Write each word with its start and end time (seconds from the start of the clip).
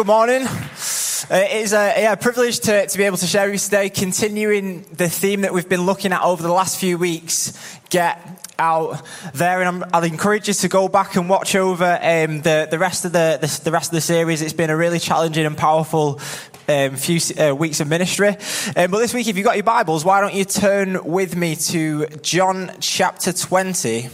good 0.00 0.06
morning. 0.06 0.46
Uh, 0.46 1.36
it 1.36 1.56
is 1.56 1.74
a, 1.74 1.92
yeah, 1.94 2.12
a 2.12 2.16
privilege 2.16 2.60
to, 2.60 2.86
to 2.86 2.96
be 2.96 3.04
able 3.04 3.18
to 3.18 3.26
share 3.26 3.44
with 3.44 3.52
you 3.52 3.58
today, 3.58 3.90
continuing 3.90 4.80
the 4.94 5.10
theme 5.10 5.42
that 5.42 5.52
we've 5.52 5.68
been 5.68 5.84
looking 5.84 6.10
at 6.10 6.22
over 6.22 6.42
the 6.42 6.50
last 6.50 6.80
few 6.80 6.96
weeks 6.96 7.52
get 7.90 8.18
out 8.58 9.02
there. 9.34 9.60
And 9.60 9.84
i 9.92 9.98
will 9.98 10.06
encourage 10.06 10.48
you 10.48 10.54
to 10.54 10.68
go 10.68 10.88
back 10.88 11.16
and 11.16 11.28
watch 11.28 11.54
over 11.54 11.84
um, 12.00 12.40
the, 12.40 12.66
the, 12.70 12.78
rest 12.78 13.04
of 13.04 13.12
the, 13.12 13.36
the, 13.42 13.60
the, 13.64 13.70
rest 13.70 13.90
of 13.90 13.94
the 13.94 14.00
series. 14.00 14.40
It's 14.40 14.54
been 14.54 14.70
a 14.70 14.76
really 14.76 14.98
challenging 14.98 15.44
and 15.44 15.54
powerful 15.54 16.18
um, 16.66 16.96
few 16.96 17.20
uh, 17.38 17.54
weeks 17.54 17.80
of 17.80 17.88
ministry. 17.88 18.38
Um, 18.74 18.90
but 18.90 19.00
this 19.00 19.12
week, 19.12 19.28
if 19.28 19.36
you've 19.36 19.44
got 19.44 19.56
your 19.56 19.64
Bibles, 19.64 20.02
why 20.02 20.22
don't 20.22 20.32
you 20.32 20.46
turn 20.46 21.04
with 21.04 21.36
me 21.36 21.56
to 21.56 22.06
John 22.22 22.70
chapter 22.80 23.34
20, 23.34 24.08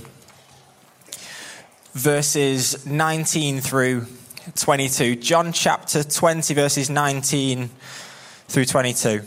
verses 1.93 2.85
19 2.85 3.61
through 3.61 4.07
22. 4.55 5.17
John 5.17 5.53
chapter 5.53 6.05
20, 6.05 6.55
verses 6.55 6.89
19 6.89 7.69
through 8.49 8.65
22. 8.65 9.23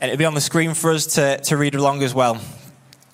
And 0.00 0.10
it'll 0.10 0.18
be 0.18 0.24
on 0.24 0.34
the 0.34 0.40
screen 0.40 0.74
for 0.74 0.92
us 0.92 1.06
to, 1.14 1.38
to 1.38 1.56
read 1.56 1.74
along 1.74 2.02
as 2.02 2.14
well. 2.14 2.40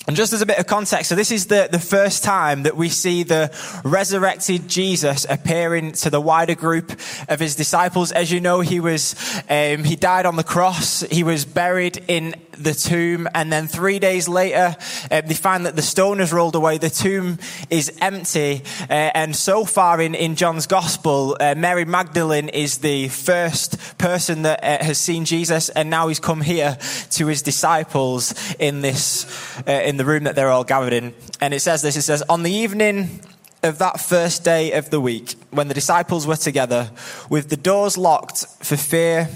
And 0.08 0.16
just 0.16 0.32
as 0.32 0.40
a 0.40 0.46
bit 0.46 0.60
of 0.60 0.68
context, 0.68 1.08
so 1.08 1.16
this 1.16 1.32
is 1.32 1.48
the, 1.48 1.68
the 1.70 1.80
first 1.80 2.22
time 2.22 2.62
that 2.62 2.76
we 2.76 2.88
see 2.88 3.24
the 3.24 3.52
resurrected 3.84 4.68
Jesus 4.68 5.26
appearing 5.28 5.92
to 5.92 6.10
the 6.10 6.20
wider 6.20 6.54
group 6.54 6.92
of 7.28 7.40
his 7.40 7.56
disciples. 7.56 8.12
As 8.12 8.30
you 8.30 8.40
know, 8.40 8.60
he 8.60 8.78
was, 8.78 9.16
um, 9.50 9.82
he 9.82 9.96
died 9.96 10.24
on 10.24 10.36
the 10.36 10.44
cross. 10.44 11.00
He 11.00 11.24
was 11.24 11.44
buried 11.44 12.04
in 12.06 12.36
the 12.62 12.74
tomb. 12.74 13.28
And 13.34 13.52
then 13.52 13.66
three 13.66 13.98
days 13.98 14.28
later, 14.28 14.76
uh, 15.10 15.20
they 15.22 15.34
find 15.34 15.66
that 15.66 15.74
the 15.74 15.82
stone 15.82 16.20
has 16.20 16.32
rolled 16.32 16.54
away. 16.54 16.78
The 16.78 16.90
tomb 16.90 17.38
is 17.68 17.96
empty. 18.00 18.62
Uh, 18.88 19.10
and 19.14 19.34
so 19.34 19.64
far 19.64 20.00
in, 20.00 20.14
in 20.14 20.36
John's 20.36 20.68
gospel, 20.68 21.36
uh, 21.40 21.56
Mary 21.56 21.84
Magdalene 21.84 22.48
is 22.48 22.78
the 22.78 23.08
first 23.08 23.98
person 23.98 24.42
that 24.42 24.62
uh, 24.62 24.84
has 24.84 24.98
seen 24.98 25.24
Jesus. 25.24 25.68
And 25.68 25.90
now 25.90 26.06
he's 26.06 26.20
come 26.20 26.42
here 26.42 26.78
to 27.10 27.26
his 27.26 27.42
disciples 27.42 28.32
in 28.60 28.82
this, 28.82 29.26
uh, 29.66 29.72
in 29.72 29.96
in 29.96 29.98
the 29.98 30.04
room 30.04 30.24
that 30.24 30.34
they're 30.34 30.50
all 30.50 30.64
gathered 30.64 30.92
in. 30.92 31.14
And 31.40 31.54
it 31.54 31.60
says 31.60 31.80
this 31.80 31.96
it 31.96 32.02
says, 32.02 32.22
On 32.28 32.42
the 32.42 32.52
evening 32.52 33.20
of 33.62 33.78
that 33.78 33.98
first 33.98 34.44
day 34.44 34.72
of 34.72 34.90
the 34.90 35.00
week, 35.00 35.34
when 35.50 35.68
the 35.68 35.74
disciples 35.74 36.26
were 36.26 36.36
together, 36.36 36.90
with 37.30 37.48
the 37.48 37.56
doors 37.56 37.96
locked 37.96 38.46
for 38.62 38.76
fear 38.76 39.30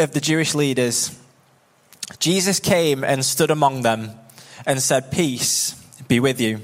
of 0.00 0.12
the 0.12 0.20
Jewish 0.20 0.52
leaders, 0.56 1.16
Jesus 2.18 2.60
came 2.60 3.04
and 3.04 3.24
stood 3.24 3.50
among 3.50 3.82
them 3.82 4.10
and 4.66 4.80
said, 4.80 5.10
Peace 5.10 5.74
be 6.08 6.20
with 6.20 6.40
you. 6.40 6.60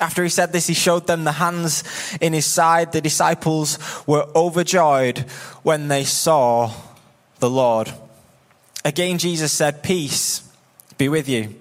After 0.00 0.22
he 0.22 0.28
said 0.28 0.52
this, 0.52 0.68
he 0.68 0.74
showed 0.74 1.06
them 1.06 1.24
the 1.24 1.32
hands 1.32 1.82
in 2.20 2.32
his 2.32 2.46
side. 2.46 2.92
The 2.92 3.00
disciples 3.00 3.78
were 4.06 4.28
overjoyed 4.34 5.18
when 5.62 5.88
they 5.88 6.04
saw 6.04 6.72
the 7.40 7.50
Lord. 7.50 7.92
Again, 8.84 9.18
Jesus 9.18 9.52
said, 9.52 9.82
Peace 9.82 10.48
be 10.98 11.08
with 11.08 11.28
you. 11.28 11.54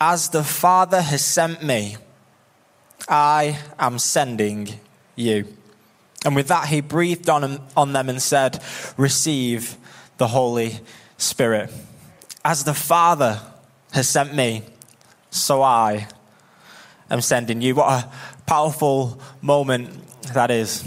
As 0.00 0.30
the 0.30 0.42
Father 0.42 1.02
has 1.02 1.24
sent 1.24 1.62
me, 1.62 1.96
I 3.08 3.58
am 3.78 3.98
sending 3.98 4.80
you. 5.14 5.46
And 6.24 6.34
with 6.34 6.48
that, 6.48 6.68
he 6.68 6.80
breathed 6.80 7.28
on, 7.28 7.60
them 7.92 8.08
and 8.08 8.22
said, 8.22 8.62
Receive 8.96 9.76
the 10.16 10.28
Holy 10.28 10.70
Spirit. 10.70 10.98
As 12.44 12.64
the 12.64 12.74
Father 12.74 13.40
has 13.92 14.08
sent 14.08 14.34
me, 14.34 14.62
so 15.30 15.62
I 15.62 16.08
am 17.08 17.20
sending 17.20 17.62
you. 17.62 17.76
What 17.76 18.04
a 18.04 18.10
powerful 18.44 19.20
moment 19.40 19.90
that 20.34 20.50
is. 20.50 20.84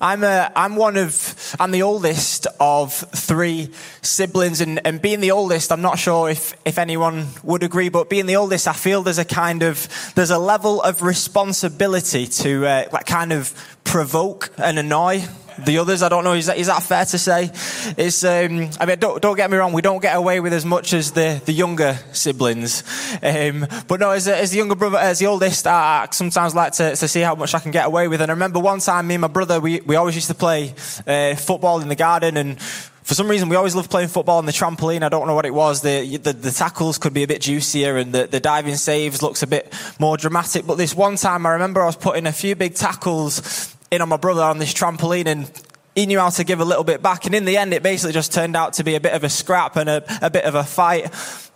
I'm, 0.00 0.22
a, 0.22 0.52
I'm 0.54 0.76
one 0.76 0.96
of, 0.96 1.56
I'm 1.58 1.72
the 1.72 1.82
oldest 1.82 2.46
of 2.60 2.94
three 2.94 3.70
siblings, 4.00 4.60
and, 4.60 4.80
and 4.86 5.02
being 5.02 5.20
the 5.20 5.32
oldest, 5.32 5.72
I'm 5.72 5.82
not 5.82 5.98
sure 5.98 6.30
if, 6.30 6.54
if 6.64 6.78
anyone 6.78 7.26
would 7.42 7.64
agree, 7.64 7.88
but 7.88 8.08
being 8.08 8.26
the 8.26 8.36
oldest, 8.36 8.68
I 8.68 8.74
feel 8.74 9.02
there's 9.02 9.18
a 9.18 9.24
kind 9.24 9.64
of, 9.64 9.88
there's 10.14 10.30
a 10.30 10.38
level 10.38 10.80
of 10.82 11.02
responsibility 11.02 12.28
to, 12.28 12.64
uh, 12.64 12.84
like, 12.92 13.06
kind 13.06 13.32
of 13.32 13.52
provoke 13.82 14.52
and 14.56 14.78
annoy 14.78 15.24
the 15.58 15.78
others. 15.78 16.02
I 16.02 16.08
don't 16.08 16.24
know. 16.24 16.34
Is 16.34 16.46
that, 16.46 16.58
is 16.58 16.66
that 16.66 16.82
fair 16.82 17.04
to 17.04 17.18
say? 17.18 17.50
It's, 17.96 18.24
um, 18.24 18.70
I 18.80 18.86
mean, 18.86 18.98
don't, 18.98 19.20
don't 19.20 19.36
get 19.36 19.50
me 19.50 19.56
wrong. 19.56 19.72
We 19.72 19.82
don't 19.82 20.02
get 20.02 20.16
away 20.16 20.40
with 20.40 20.52
as 20.52 20.64
much 20.64 20.92
as 20.92 21.12
the, 21.12 21.40
the 21.44 21.52
younger 21.52 21.98
siblings. 22.12 22.82
Um, 23.22 23.66
but 23.88 24.00
no, 24.00 24.10
as, 24.10 24.28
as 24.28 24.50
the 24.50 24.58
younger 24.58 24.74
brother, 24.74 24.98
as 24.98 25.18
the 25.18 25.26
oldest, 25.26 25.66
I 25.66 26.08
sometimes 26.10 26.54
like 26.54 26.72
to, 26.74 26.96
to 26.96 27.08
see 27.08 27.20
how 27.20 27.34
much 27.34 27.54
I 27.54 27.58
can 27.58 27.70
get 27.70 27.86
away 27.86 28.08
with. 28.08 28.20
And 28.20 28.30
I 28.30 28.34
remember 28.34 28.58
one 28.58 28.80
time, 28.80 29.06
me 29.06 29.14
and 29.14 29.22
my 29.22 29.28
brother, 29.28 29.60
we, 29.60 29.80
we 29.80 29.96
always 29.96 30.14
used 30.14 30.28
to 30.28 30.34
play 30.34 30.74
uh, 31.06 31.34
football 31.36 31.80
in 31.80 31.88
the 31.88 31.96
garden 31.96 32.36
and 32.36 32.58
for 33.06 33.14
some 33.14 33.28
reason, 33.28 33.48
we 33.48 33.54
always 33.54 33.76
loved 33.76 33.88
playing 33.88 34.08
football 34.08 34.38
on 34.38 34.46
the 34.46 34.52
trampoline. 34.52 35.04
I 35.04 35.08
don't 35.08 35.28
know 35.28 35.34
what 35.36 35.46
it 35.46 35.54
was. 35.54 35.80
The, 35.80 36.16
the, 36.16 36.32
the, 36.32 36.50
tackles 36.50 36.98
could 36.98 37.14
be 37.14 37.22
a 37.22 37.28
bit 37.28 37.40
juicier 37.40 37.98
and 37.98 38.12
the, 38.12 38.26
the 38.26 38.40
diving 38.40 38.74
saves 38.74 39.22
looks 39.22 39.44
a 39.44 39.46
bit 39.46 39.72
more 40.00 40.16
dramatic. 40.16 40.66
But 40.66 40.74
this 40.74 40.92
one 40.92 41.14
time, 41.14 41.46
I 41.46 41.50
remember 41.50 41.80
I 41.80 41.86
was 41.86 41.94
putting 41.94 42.26
a 42.26 42.32
few 42.32 42.56
big 42.56 42.74
tackles 42.74 43.75
in 43.96 44.02
on 44.02 44.08
my 44.08 44.16
brother 44.16 44.42
on 44.42 44.58
this 44.58 44.72
trampoline 44.72 45.26
and 45.26 45.50
he 45.96 46.06
knew 46.06 46.18
how 46.18 46.28
to 46.28 46.44
give 46.44 46.60
a 46.60 46.64
little 46.64 46.84
bit 46.84 47.02
back. 47.02 47.24
And 47.24 47.34
in 47.34 47.46
the 47.46 47.56
end, 47.56 47.72
it 47.72 47.82
basically 47.82 48.12
just 48.12 48.32
turned 48.32 48.54
out 48.54 48.74
to 48.74 48.84
be 48.84 48.94
a 48.94 49.00
bit 49.00 49.14
of 49.14 49.24
a 49.24 49.28
scrap 49.28 49.76
and 49.76 49.88
a, 49.88 50.04
a 50.24 50.30
bit 50.30 50.44
of 50.44 50.54
a 50.54 50.62
fight 50.62 51.10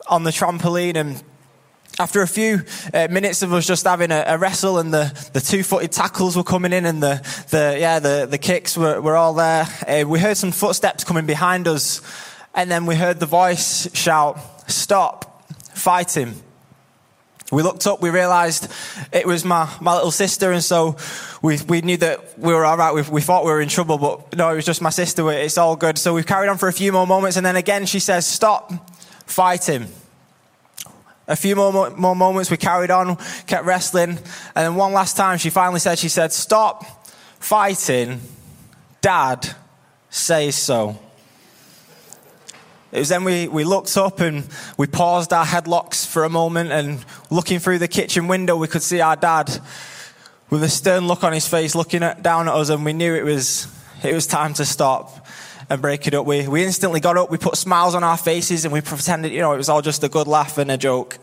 on 0.08 0.24
the 0.24 0.30
trampoline. 0.30 0.96
And 0.96 1.22
after 1.98 2.22
a 2.22 2.26
few 2.26 2.62
uh, 2.94 3.08
minutes 3.10 3.42
of 3.42 3.52
us 3.52 3.66
just 3.66 3.84
having 3.84 4.10
a, 4.10 4.24
a 4.26 4.38
wrestle 4.38 4.78
and 4.78 4.92
the, 4.92 5.30
the 5.34 5.40
two-footed 5.40 5.92
tackles 5.92 6.36
were 6.38 6.42
coming 6.42 6.72
in 6.72 6.86
and 6.86 7.02
the, 7.02 7.20
the, 7.50 7.76
yeah, 7.78 7.98
the, 7.98 8.26
the 8.28 8.38
kicks 8.38 8.78
were, 8.78 9.00
were 9.00 9.14
all 9.14 9.34
there, 9.34 9.66
uh, 9.86 10.08
we 10.08 10.18
heard 10.18 10.38
some 10.38 10.52
footsteps 10.52 11.04
coming 11.04 11.26
behind 11.26 11.68
us. 11.68 12.00
And 12.54 12.70
then 12.70 12.86
we 12.86 12.96
heard 12.96 13.20
the 13.20 13.26
voice 13.26 13.94
shout, 13.94 14.40
stop, 14.70 15.52
fight 15.74 16.16
him. 16.16 16.34
We 17.50 17.62
looked 17.64 17.86
up, 17.86 18.00
we 18.00 18.10
realized 18.10 18.70
it 19.12 19.26
was 19.26 19.44
my, 19.44 19.68
my 19.80 19.94
little 19.94 20.12
sister, 20.12 20.52
and 20.52 20.62
so 20.62 20.96
we, 21.42 21.58
we 21.66 21.80
knew 21.80 21.96
that 21.96 22.38
we 22.38 22.54
were 22.54 22.64
all 22.64 22.76
right. 22.76 22.94
We, 22.94 23.02
we 23.02 23.20
thought 23.20 23.44
we 23.44 23.50
were 23.50 23.60
in 23.60 23.68
trouble, 23.68 23.98
but 23.98 24.36
no, 24.36 24.50
it 24.50 24.56
was 24.56 24.64
just 24.64 24.80
my 24.80 24.90
sister. 24.90 25.28
It's 25.32 25.58
all 25.58 25.74
good. 25.74 25.98
So 25.98 26.14
we 26.14 26.22
carried 26.22 26.48
on 26.48 26.58
for 26.58 26.68
a 26.68 26.72
few 26.72 26.92
more 26.92 27.06
moments, 27.06 27.36
and 27.36 27.44
then 27.44 27.56
again 27.56 27.86
she 27.86 27.98
says, 27.98 28.24
Stop, 28.24 28.72
fight 29.26 29.68
him. 29.68 29.88
A 31.26 31.36
few 31.36 31.56
more, 31.56 31.90
more 31.90 32.16
moments, 32.16 32.50
we 32.50 32.56
carried 32.56 32.90
on, 32.90 33.16
kept 33.46 33.64
wrestling, 33.64 34.10
and 34.10 34.18
then 34.54 34.74
one 34.76 34.92
last 34.92 35.16
time 35.16 35.38
she 35.38 35.50
finally 35.50 35.80
said, 35.80 35.98
She 35.98 36.08
said, 36.08 36.32
Stop 36.32 36.84
fighting, 37.40 38.20
Dad 39.00 39.56
says 40.08 40.54
so. 40.54 40.98
It 42.92 42.98
was 42.98 43.08
then 43.08 43.22
we, 43.22 43.46
we 43.46 43.62
looked 43.62 43.96
up 43.96 44.18
and 44.18 44.44
we 44.76 44.88
paused 44.88 45.32
our 45.32 45.44
headlocks 45.44 46.04
for 46.04 46.24
a 46.24 46.28
moment 46.28 46.72
and 46.72 47.04
looking 47.30 47.60
through 47.60 47.78
the 47.78 47.86
kitchen 47.86 48.26
window, 48.26 48.56
we 48.56 48.66
could 48.66 48.82
see 48.82 49.00
our 49.00 49.14
dad 49.14 49.60
with 50.50 50.64
a 50.64 50.68
stern 50.68 51.06
look 51.06 51.22
on 51.22 51.32
his 51.32 51.46
face 51.46 51.76
looking 51.76 52.02
at, 52.02 52.20
down 52.22 52.48
at 52.48 52.54
us 52.54 52.68
and 52.68 52.84
we 52.84 52.92
knew 52.92 53.14
it 53.14 53.24
was, 53.24 53.68
it 54.02 54.12
was 54.12 54.26
time 54.26 54.54
to 54.54 54.64
stop 54.64 55.24
and 55.68 55.80
break 55.80 56.08
it 56.08 56.14
up. 56.14 56.26
We, 56.26 56.48
we 56.48 56.64
instantly 56.64 56.98
got 56.98 57.16
up, 57.16 57.30
we 57.30 57.38
put 57.38 57.56
smiles 57.56 57.94
on 57.94 58.02
our 58.02 58.16
faces 58.16 58.64
and 58.64 58.74
we 58.74 58.80
pretended, 58.80 59.30
you 59.30 59.40
know, 59.40 59.52
it 59.52 59.58
was 59.58 59.68
all 59.68 59.82
just 59.82 60.02
a 60.02 60.08
good 60.08 60.26
laugh 60.26 60.58
and 60.58 60.68
a 60.72 60.76
joke. 60.76 61.16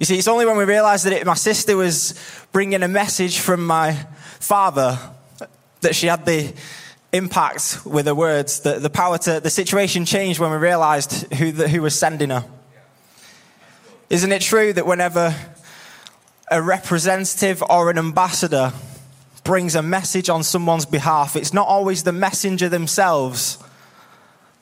You 0.00 0.06
see, 0.06 0.18
it's 0.18 0.26
only 0.26 0.44
when 0.44 0.56
we 0.56 0.64
realized 0.64 1.06
that 1.06 1.12
it, 1.12 1.24
my 1.24 1.34
sister 1.34 1.76
was 1.76 2.18
bringing 2.50 2.82
a 2.82 2.88
message 2.88 3.38
from 3.38 3.64
my 3.64 3.92
father 4.40 4.98
that 5.82 5.94
she 5.94 6.08
had 6.08 6.26
the, 6.26 6.52
impact 7.14 7.78
with 7.86 8.06
her 8.06 8.14
words, 8.14 8.60
the, 8.60 8.80
the 8.80 8.90
power 8.90 9.16
to, 9.18 9.38
the 9.38 9.48
situation 9.48 10.04
changed 10.04 10.40
when 10.40 10.50
we 10.50 10.56
realized 10.56 11.32
who, 11.34 11.52
the, 11.52 11.68
who 11.68 11.80
was 11.80 11.96
sending 11.96 12.30
her. 12.30 12.44
Isn't 14.10 14.32
it 14.32 14.42
true 14.42 14.72
that 14.72 14.84
whenever 14.84 15.34
a 16.50 16.60
representative 16.60 17.62
or 17.70 17.88
an 17.88 17.98
ambassador 17.98 18.72
brings 19.44 19.76
a 19.76 19.82
message 19.82 20.28
on 20.28 20.42
someone's 20.42 20.86
behalf, 20.86 21.36
it's 21.36 21.54
not 21.54 21.68
always 21.68 22.02
the 22.02 22.12
messenger 22.12 22.68
themselves 22.68 23.58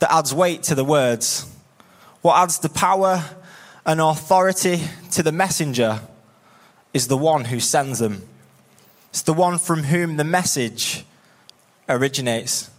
that 0.00 0.12
adds 0.12 0.34
weight 0.34 0.62
to 0.64 0.74
the 0.74 0.84
words. 0.84 1.50
What 2.20 2.36
adds 2.36 2.58
the 2.58 2.68
power 2.68 3.24
and 3.86 4.00
authority 4.00 4.82
to 5.12 5.22
the 5.22 5.32
messenger 5.32 6.00
is 6.92 7.08
the 7.08 7.16
one 7.16 7.46
who 7.46 7.60
sends 7.60 7.98
them. 7.98 8.28
It's 9.08 9.22
the 9.22 9.32
one 9.32 9.58
from 9.58 9.84
whom 9.84 10.18
the 10.18 10.24
message 10.24 11.04
originates. 11.92 12.70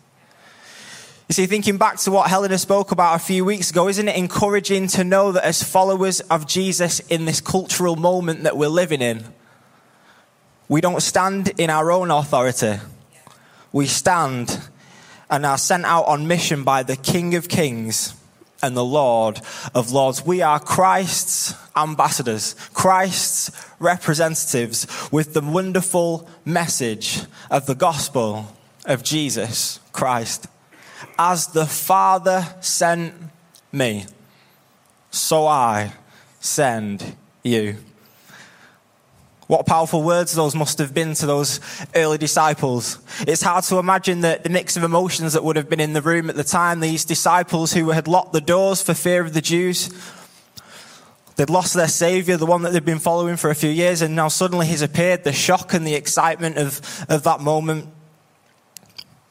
You 1.29 1.33
see, 1.33 1.45
thinking 1.45 1.77
back 1.77 1.97
to 1.99 2.11
what 2.11 2.29
Helena 2.29 2.57
spoke 2.57 2.91
about 2.91 3.15
a 3.15 3.19
few 3.19 3.45
weeks 3.45 3.71
ago, 3.71 3.87
isn't 3.87 4.07
it 4.07 4.15
encouraging 4.15 4.87
to 4.89 5.03
know 5.03 5.31
that 5.31 5.45
as 5.45 5.63
followers 5.63 6.19
of 6.21 6.45
Jesus 6.45 6.99
in 6.99 7.25
this 7.25 7.39
cultural 7.39 7.95
moment 7.95 8.43
that 8.43 8.57
we're 8.57 8.67
living 8.67 9.01
in, 9.01 9.23
we 10.67 10.81
don't 10.81 11.01
stand 11.01 11.51
in 11.57 11.69
our 11.69 11.91
own 11.91 12.11
authority. 12.11 12.75
We 13.71 13.87
stand 13.87 14.59
and 15.29 15.45
are 15.45 15.57
sent 15.57 15.85
out 15.85 16.03
on 16.03 16.27
mission 16.27 16.63
by 16.63 16.83
the 16.83 16.95
King 16.95 17.35
of 17.35 17.47
Kings 17.47 18.13
and 18.61 18.77
the 18.77 18.83
Lord 18.83 19.41
of 19.73 19.91
Lords. 19.91 20.25
We 20.25 20.41
are 20.41 20.59
Christ's 20.59 21.55
ambassadors, 21.75 22.55
Christ's 22.73 23.51
representatives 23.79 24.87
with 25.11 25.33
the 25.33 25.41
wonderful 25.41 26.29
message 26.45 27.21
of 27.49 27.65
the 27.65 27.75
gospel 27.75 28.55
of 28.85 29.03
Jesus 29.03 29.79
Christ. 29.91 30.47
As 31.17 31.47
the 31.47 31.65
Father 31.65 32.55
sent 32.61 33.13
me, 33.71 34.05
so 35.11 35.45
I 35.47 35.93
send 36.39 37.15
you. 37.43 37.77
What 39.47 39.65
powerful 39.65 40.01
words 40.01 40.33
those 40.33 40.55
must 40.55 40.79
have 40.79 40.93
been 40.93 41.13
to 41.15 41.25
those 41.25 41.59
early 41.93 42.17
disciples. 42.17 42.97
It's 43.27 43.41
hard 43.41 43.65
to 43.65 43.77
imagine 43.77 44.21
the, 44.21 44.39
the 44.41 44.49
mix 44.49 44.77
of 44.77 44.83
emotions 44.83 45.33
that 45.33 45.43
would 45.43 45.57
have 45.57 45.69
been 45.69 45.81
in 45.81 45.93
the 45.93 46.01
room 46.01 46.29
at 46.29 46.35
the 46.35 46.43
time. 46.43 46.79
These 46.79 47.05
disciples 47.05 47.73
who 47.73 47.91
had 47.91 48.07
locked 48.07 48.33
the 48.33 48.41
doors 48.41 48.81
for 48.81 48.93
fear 48.93 49.21
of 49.21 49.33
the 49.33 49.41
Jews. 49.41 49.89
They'd 51.35 51.49
lost 51.49 51.73
their 51.73 51.87
Savior, 51.87 52.37
the 52.37 52.45
one 52.45 52.61
that 52.61 52.71
they'd 52.71 52.85
been 52.85 52.99
following 52.99 53.35
for 53.35 53.49
a 53.49 53.55
few 53.55 53.69
years, 53.69 54.01
and 54.01 54.15
now 54.15 54.27
suddenly 54.27 54.67
he's 54.67 54.81
appeared. 54.81 55.23
The 55.23 55.33
shock 55.33 55.73
and 55.73 55.85
the 55.85 55.95
excitement 55.95 56.57
of, 56.57 57.05
of 57.09 57.23
that 57.23 57.41
moment. 57.41 57.89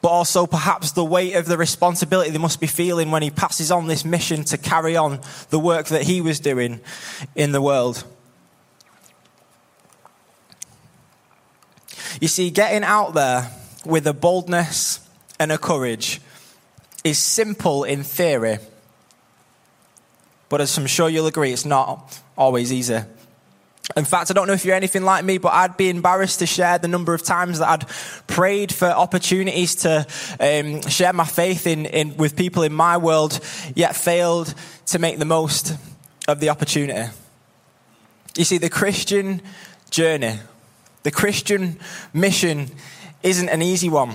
But 0.03 0.09
also 0.09 0.47
perhaps 0.47 0.93
the 0.93 1.05
weight 1.05 1.37
of 1.37 1.47
the 1.47 1.57
responsibility 1.57 2.31
they 2.31 2.39
must 2.39 2.61
be 2.61 2.67
feeling 2.67 3.11
when 3.13 3.23
he 3.23 3.31
passes 3.31 3.71
on 3.71 3.87
this 3.87 4.05
mission 4.05 4.45
to 4.45 4.59
carry 4.59 4.97
on 4.97 5.21
the 5.51 5.59
work 5.59 5.87
that 5.87 6.03
he 6.03 6.21
was 6.21 6.41
doing 6.41 6.81
in 7.35 7.53
the 7.53 7.63
world. 7.63 8.05
You 12.21 12.29
see, 12.29 12.51
getting 12.51 12.85
out 12.85 13.15
there 13.15 13.51
with 13.87 14.07
a 14.07 14.13
boldness 14.13 15.01
and 15.39 15.51
a 15.51 15.59
courage 15.59 16.21
is 17.05 17.19
simple 17.19 17.85
in 17.85 18.03
theory, 18.03 18.59
but 20.49 20.61
as 20.61 20.77
I'm 20.77 20.87
sure 20.87 21.09
you'll 21.09 21.27
agree, 21.27 21.53
it's 21.53 21.65
not 21.65 22.21
always 22.37 22.73
easy. 22.73 23.01
In 23.97 24.05
fact, 24.05 24.31
I 24.31 24.35
don't 24.35 24.47
know 24.47 24.53
if 24.53 24.65
you're 24.65 24.75
anything 24.77 25.03
like 25.03 25.25
me, 25.25 25.39
but 25.39 25.53
I'd 25.53 25.77
be 25.77 25.91
embarrassed 25.91 26.39
to 26.39 26.47
share 26.47 26.79
the 26.79 26.89
number 26.89 27.15
of 27.15 27.23
times 27.23 27.59
that 27.59 27.69
I'd 27.69 27.89
prayed 28.27 28.73
for 28.73 28.87
opportunities 28.87 29.75
to 29.77 30.07
um, 30.41 30.83
share 30.83 31.13
my 31.13 31.25
faith 31.25 31.67
in, 31.67 31.87
in, 31.87 32.17
with 32.17 32.37
people 32.37 32.63
in 32.63 32.73
my 32.73 32.97
world, 32.97 33.41
yet 33.75 33.97
failed 33.97 34.55
to 34.87 34.99
make 34.99 35.19
the 35.19 35.25
most 35.25 35.77
of 36.29 36.41
the 36.41 36.49
opportunity. 36.49 37.11
You 38.37 38.45
see, 38.45 38.59
the 38.59 38.71
Christian 38.71 39.43
journey 39.91 40.39
the 41.03 41.11
Christian 41.11 41.79
mission 42.13 42.71
isn't 43.23 43.49
an 43.49 43.63
easy 43.63 43.89
one. 43.89 44.15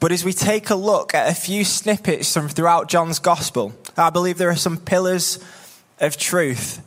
But 0.00 0.12
as 0.12 0.24
we 0.24 0.32
take 0.32 0.70
a 0.70 0.76
look 0.76 1.14
at 1.14 1.30
a 1.30 1.34
few 1.34 1.64
snippets 1.64 2.32
from 2.32 2.48
throughout 2.48 2.88
John's 2.88 3.18
gospel, 3.18 3.74
I 3.96 4.10
believe 4.10 4.38
there 4.38 4.50
are 4.50 4.56
some 4.56 4.76
pillars 4.76 5.40
of 6.00 6.16
truth 6.16 6.80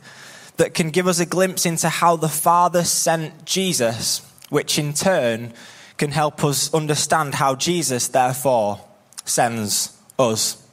that 0.62 0.74
can 0.74 0.90
give 0.90 1.08
us 1.08 1.18
a 1.18 1.26
glimpse 1.26 1.66
into 1.66 1.88
how 1.88 2.14
the 2.14 2.28
Father 2.28 2.84
sent 2.84 3.44
Jesus, 3.44 4.24
which 4.48 4.78
in 4.78 4.92
turn 4.92 5.52
can 5.96 6.12
help 6.12 6.44
us 6.44 6.72
understand 6.72 7.34
how 7.34 7.56
Jesus, 7.56 8.06
therefore, 8.06 8.80
sends 9.24 9.98
us 10.20 10.64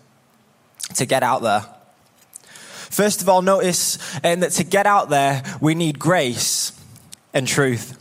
to 0.93 1.07
get 1.07 1.23
out 1.23 1.41
there. 1.41 1.65
First 2.91 3.23
of 3.23 3.29
all, 3.29 3.41
notice 3.41 3.97
um, 4.23 4.41
that 4.41 4.51
to 4.51 4.63
get 4.63 4.85
out 4.85 5.09
there, 5.09 5.41
we 5.59 5.73
need 5.73 5.97
grace 5.97 6.71
and 7.33 7.47
truth. 7.47 7.98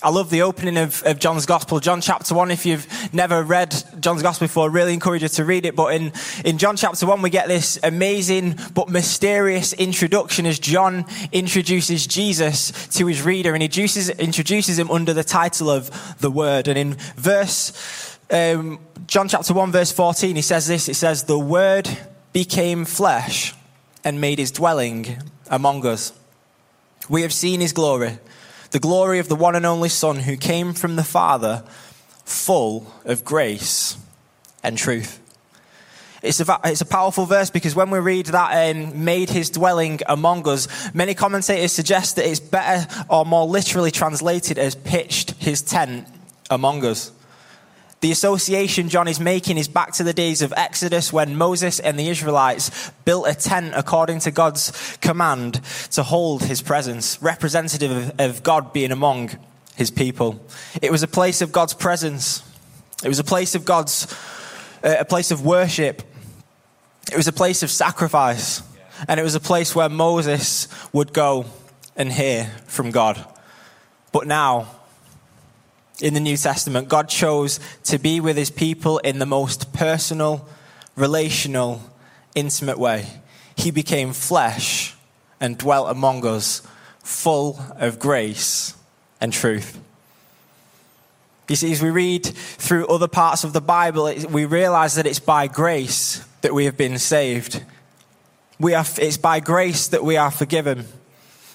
I 0.00 0.10
love 0.10 0.30
the 0.30 0.42
opening 0.42 0.76
of, 0.76 1.02
of 1.02 1.18
John's 1.18 1.44
Gospel, 1.44 1.80
John 1.80 2.00
chapter 2.00 2.32
1. 2.32 2.52
If 2.52 2.64
you've 2.64 2.86
never 3.12 3.42
read 3.42 3.74
John's 3.98 4.22
Gospel 4.22 4.46
before, 4.46 4.70
I 4.70 4.72
really 4.72 4.94
encourage 4.94 5.22
you 5.22 5.28
to 5.28 5.44
read 5.44 5.66
it. 5.66 5.74
But 5.74 5.92
in, 5.92 6.12
in 6.44 6.58
John 6.58 6.76
chapter 6.76 7.04
1, 7.04 7.20
we 7.20 7.30
get 7.30 7.48
this 7.48 7.80
amazing 7.82 8.60
but 8.74 8.88
mysterious 8.88 9.72
introduction 9.72 10.46
as 10.46 10.60
John 10.60 11.04
introduces 11.32 12.06
Jesus 12.06 12.86
to 12.96 13.06
his 13.06 13.22
reader 13.22 13.54
and 13.54 13.62
introduces, 13.62 14.08
introduces 14.08 14.78
him 14.78 14.88
under 14.88 15.12
the 15.12 15.24
title 15.24 15.68
of 15.68 15.90
the 16.20 16.30
Word. 16.30 16.68
And 16.68 16.78
in 16.78 16.94
verse, 17.16 18.20
um, 18.30 18.78
John 19.08 19.26
chapter 19.26 19.52
1, 19.52 19.72
verse 19.72 19.90
14, 19.90 20.36
he 20.36 20.42
says 20.42 20.68
this 20.68 20.88
It 20.88 20.94
says, 20.94 21.24
The 21.24 21.36
Word 21.36 21.88
became 22.32 22.84
flesh 22.84 23.52
and 24.04 24.20
made 24.20 24.38
his 24.38 24.52
dwelling 24.52 25.16
among 25.50 25.84
us. 25.84 26.12
We 27.08 27.22
have 27.22 27.32
seen 27.32 27.58
his 27.58 27.72
glory 27.72 28.18
the 28.70 28.78
glory 28.78 29.18
of 29.18 29.28
the 29.28 29.36
one 29.36 29.54
and 29.54 29.66
only 29.66 29.88
Son 29.88 30.16
who 30.20 30.36
came 30.36 30.72
from 30.72 30.96
the 30.96 31.04
Father, 31.04 31.64
full 32.24 32.92
of 33.04 33.24
grace 33.24 33.96
and 34.62 34.76
truth. 34.76 35.20
It's 36.20 36.40
a, 36.40 36.60
it's 36.64 36.80
a 36.80 36.86
powerful 36.86 37.26
verse 37.26 37.48
because 37.50 37.76
when 37.76 37.90
we 37.90 38.00
read 38.00 38.26
that 38.26 38.74
um, 38.74 39.04
made 39.04 39.30
his 39.30 39.50
dwelling 39.50 40.00
among 40.06 40.48
us, 40.48 40.66
many 40.92 41.14
commentators 41.14 41.72
suggest 41.72 42.16
that 42.16 42.28
it's 42.28 42.40
better 42.40 42.92
or 43.08 43.24
more 43.24 43.46
literally 43.46 43.92
translated 43.92 44.58
as 44.58 44.74
pitched 44.74 45.30
his 45.32 45.62
tent 45.62 46.06
among 46.50 46.84
us. 46.84 47.12
The 48.00 48.12
association 48.12 48.88
John 48.88 49.08
is 49.08 49.18
making 49.18 49.58
is 49.58 49.66
back 49.66 49.92
to 49.94 50.04
the 50.04 50.12
days 50.12 50.40
of 50.40 50.54
Exodus 50.56 51.12
when 51.12 51.34
Moses 51.34 51.80
and 51.80 51.98
the 51.98 52.08
Israelites 52.08 52.92
built 53.04 53.26
a 53.26 53.34
tent 53.34 53.72
according 53.74 54.20
to 54.20 54.30
God's 54.30 54.96
command 55.00 55.54
to 55.92 56.04
hold 56.04 56.44
his 56.44 56.62
presence, 56.62 57.20
representative 57.20 58.12
of 58.20 58.44
God 58.44 58.72
being 58.72 58.92
among 58.92 59.30
his 59.74 59.90
people. 59.90 60.40
It 60.80 60.92
was 60.92 61.02
a 61.02 61.08
place 61.08 61.42
of 61.42 61.50
God's 61.50 61.74
presence. 61.74 62.44
It 63.02 63.08
was 63.08 63.18
a 63.18 63.24
place 63.24 63.56
of 63.56 63.64
God's, 63.64 64.12
uh, 64.84 64.96
a 65.00 65.04
place 65.04 65.32
of 65.32 65.44
worship. 65.44 66.02
It 67.10 67.16
was 67.16 67.26
a 67.26 67.32
place 67.32 67.64
of 67.64 67.70
sacrifice. 67.70 68.62
And 69.08 69.18
it 69.18 69.24
was 69.24 69.34
a 69.34 69.40
place 69.40 69.74
where 69.74 69.88
Moses 69.88 70.68
would 70.92 71.12
go 71.12 71.46
and 71.96 72.12
hear 72.12 72.44
from 72.66 72.92
God. 72.92 73.24
But 74.12 74.28
now, 74.28 74.77
in 76.00 76.14
the 76.14 76.20
New 76.20 76.36
Testament, 76.36 76.88
God 76.88 77.08
chose 77.08 77.58
to 77.84 77.98
be 77.98 78.20
with 78.20 78.36
his 78.36 78.50
people 78.50 78.98
in 78.98 79.18
the 79.18 79.26
most 79.26 79.72
personal, 79.72 80.46
relational, 80.96 81.82
intimate 82.34 82.78
way. 82.78 83.06
He 83.56 83.70
became 83.70 84.12
flesh 84.12 84.94
and 85.40 85.58
dwelt 85.58 85.90
among 85.90 86.24
us, 86.26 86.62
full 87.02 87.58
of 87.76 87.98
grace 87.98 88.74
and 89.20 89.32
truth. 89.32 89.80
You 91.48 91.56
see, 91.56 91.72
as 91.72 91.82
we 91.82 91.90
read 91.90 92.26
through 92.26 92.86
other 92.88 93.08
parts 93.08 93.42
of 93.42 93.54
the 93.54 93.60
Bible, 93.60 94.12
we 94.30 94.44
realize 94.44 94.96
that 94.96 95.06
it's 95.06 95.18
by 95.18 95.46
grace 95.46 96.22
that 96.42 96.52
we 96.52 96.66
have 96.66 96.76
been 96.76 96.98
saved. 96.98 97.64
We 98.60 98.74
are, 98.74 98.84
it's 98.98 99.16
by 99.16 99.40
grace 99.40 99.88
that 99.88 100.04
we 100.04 100.16
are 100.16 100.30
forgiven. 100.30 100.86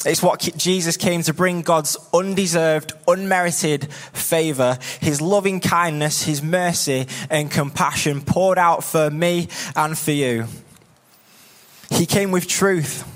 It's 0.06 0.22
what 0.22 0.42
Jesus 0.58 0.98
came 0.98 1.24
to 1.24 1.34
bring 1.34 1.62
God's 1.62 1.96
undeserved, 2.14 2.92
unmerited 3.08 3.92
favor, 3.94 4.78
his 5.00 5.22
loving 5.22 5.62
kindness, 5.62 6.24
his 6.24 6.42
mercy, 6.42 7.08
and 7.30 7.50
compassion 7.50 8.22
poured 8.22 8.58
out 8.58 8.84
for 8.84 9.10
me 9.10 9.48
and 9.76 9.98
for 9.98 10.12
you. 10.12 10.48
He 11.90 12.06
came 12.06 12.32
with 12.32 12.48
truth. 12.48 13.10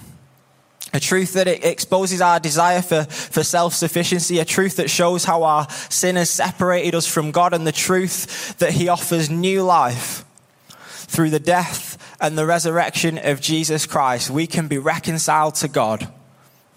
A 0.94 1.00
truth 1.02 1.34
that 1.34 1.48
exposes 1.48 2.22
our 2.22 2.40
desire 2.40 2.82
for, 2.82 3.04
for 3.04 3.44
self 3.44 3.74
sufficiency, 3.74 4.40
a 4.40 4.46
truth 4.46 4.78
that 4.78 4.90
shows 4.90 5.26
how 5.26 5.44
our 5.44 5.70
sin 5.70 6.16
has 6.16 6.30
separated 6.30 6.96
us 6.96 7.06
from 7.06 7.32
God, 7.32 7.54
and 7.54 7.68
the 7.68 7.74
truth 7.74 8.58
that 8.60 8.72
He 8.72 8.88
offers 8.88 9.30
new 9.30 9.64
life 9.64 10.24
through 10.70 11.30
the 11.32 11.40
death 11.40 11.98
and 12.22 12.38
the 12.38 12.46
resurrection 12.46 13.18
of 13.18 13.42
Jesus 13.42 13.86
Christ. 13.86 14.30
We 14.30 14.48
can 14.48 14.70
be 14.70 14.78
reconciled 14.78 15.56
to 15.56 15.68
God 15.68 16.08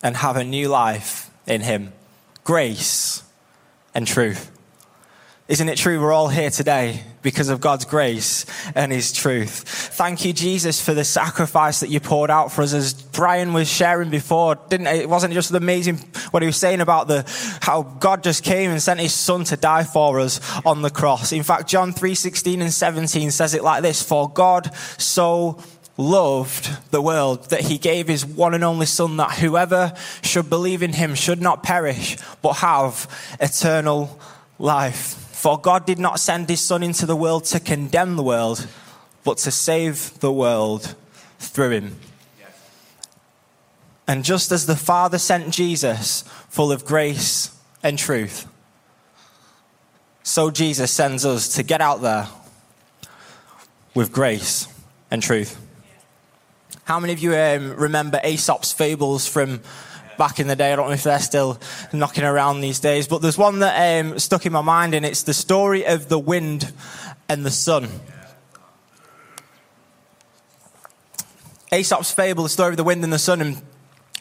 and 0.03 0.17
have 0.17 0.37
a 0.37 0.45
new 0.45 0.69
life 0.69 1.31
in 1.47 1.61
Him. 1.61 1.93
Grace 2.45 3.23
and 3.95 4.07
truth. 4.07 4.51
Isn't 5.49 5.69
it 5.69 5.79
true 5.79 6.01
we're 6.01 6.13
all 6.13 6.29
here 6.29 6.51
today 6.51 7.03
because 7.23 7.49
of 7.49 7.61
God's 7.61 7.85
grace 7.85 8.47
and 8.77 8.93
His 8.93 9.13
truth? 9.13 9.65
Thank 9.95 10.25
you, 10.25 10.33
Jesus, 10.33 10.81
for 10.81 10.95
the 10.95 11.03
sacrifice 11.03 11.81
that 11.81 11.89
you 11.89 11.99
poured 11.99 12.31
out 12.31 12.53
for 12.53 12.63
us. 12.63 12.73
As 12.73 12.95
Brian 12.95 13.53
was 13.53 13.69
sharing 13.69 14.11
before, 14.11 14.55
didn't 14.69 14.87
it? 14.87 15.01
it 15.01 15.09
wasn't 15.09 15.35
just 15.35 15.51
amazing 15.51 15.97
what 16.31 16.45
he 16.45 16.47
was 16.47 16.57
saying 16.57 16.81
about 16.81 17.09
the 17.09 17.25
how 17.61 17.83
God 17.83 18.23
just 18.23 18.45
came 18.45 18.71
and 18.71 18.81
sent 18.81 19.01
His 19.01 19.13
Son 19.13 19.43
to 19.43 19.57
die 19.57 19.83
for 19.83 20.21
us 20.21 20.41
on 20.65 20.83
the 20.83 20.91
cross. 20.91 21.33
In 21.33 21.43
fact, 21.43 21.69
John 21.69 21.93
three 21.93 22.15
sixteen 22.15 22.63
and 22.63 22.73
seventeen 22.73 23.33
says 23.33 23.53
it 23.53 23.65
like 23.65 23.83
this: 23.83 24.01
For 24.05 24.31
God 24.31 24.73
so 24.99 25.61
loved 25.97 26.91
the 26.91 27.03
world 27.03 27.51
that 27.51 27.63
he 27.63 27.79
gave 27.79 28.09
his 28.09 28.25
one 28.25 28.55
and 28.55 28.65
only 28.65 28.87
Son, 28.87 29.17
that 29.19 29.39
whoever 29.39 29.95
should 30.23 30.49
believe 30.49 30.83
in 30.83 30.93
him 30.93 31.15
should 31.15 31.41
not 31.41 31.63
perish, 31.63 32.17
but 32.43 32.55
have 32.55 33.09
eternal 33.41 34.19
life. 34.59 35.15
For 35.33 35.59
God 35.59 35.87
did 35.87 35.99
not 35.99 36.21
send 36.21 36.49
his 36.49 36.61
Son 36.61 36.83
into 36.83 37.07
the 37.07 37.17
world 37.17 37.45
to 37.47 37.61
condemn 37.61 38.17
the 38.17 38.23
world, 38.23 38.67
but 39.25 39.39
to 39.39 39.51
save 39.51 40.19
the 40.21 40.33
world 40.33 40.95
through 41.39 41.71
him. 41.71 41.97
And 44.07 44.25
just 44.25 44.53
as 44.53 44.67
the 44.67 44.77
Father 44.77 45.19
sent 45.19 45.55
Jesus 45.55 46.23
full 46.49 46.73
of 46.73 46.85
grace 46.85 47.57
and 47.83 47.99
truth, 47.99 48.47
so 50.23 50.51
Jesus 50.51 50.91
sends 50.91 51.25
us 51.25 51.55
to 51.55 51.63
get 51.63 51.81
out 51.81 52.03
there 52.03 52.29
with 53.95 54.13
grace 54.13 54.69
and 55.11 55.23
truth. 55.23 55.59
How 56.91 56.99
many 56.99 57.13
of 57.13 57.21
you 57.21 57.37
um, 57.37 57.77
remember 57.77 58.19
Aesop's 58.25 58.73
fables 58.73 59.25
from 59.25 59.61
back 60.19 60.41
in 60.41 60.49
the 60.49 60.57
day? 60.57 60.73
I 60.73 60.75
don't 60.75 60.89
know 60.89 60.95
if 60.95 61.05
they're 61.05 61.21
still 61.21 61.57
knocking 61.93 62.25
around 62.25 62.63
these 62.63 62.81
days, 62.81 63.07
but 63.07 63.23
there's 63.23 63.39
one 63.39 63.61
that 63.61 64.01
um, 64.01 64.19
stuck 64.19 64.45
in 64.45 64.53
my 64.53 64.61
mind, 64.61 64.95
and 64.95 65.07
it's 65.07 65.23
the 65.23 65.33
story 65.33 65.87
of 65.87 66.09
the 66.09 66.19
wind 66.19 66.73
and 67.29 67.47
the 67.47 67.51
sun. 67.53 67.89
Aesop's 71.73 72.11
fable, 72.11 72.43
the 72.43 72.49
story 72.49 72.71
of 72.71 72.77
the 72.77 72.83
wind 72.83 73.05
and 73.05 73.13
the 73.13 73.21
sun, 73.21 73.41
and 73.41 73.59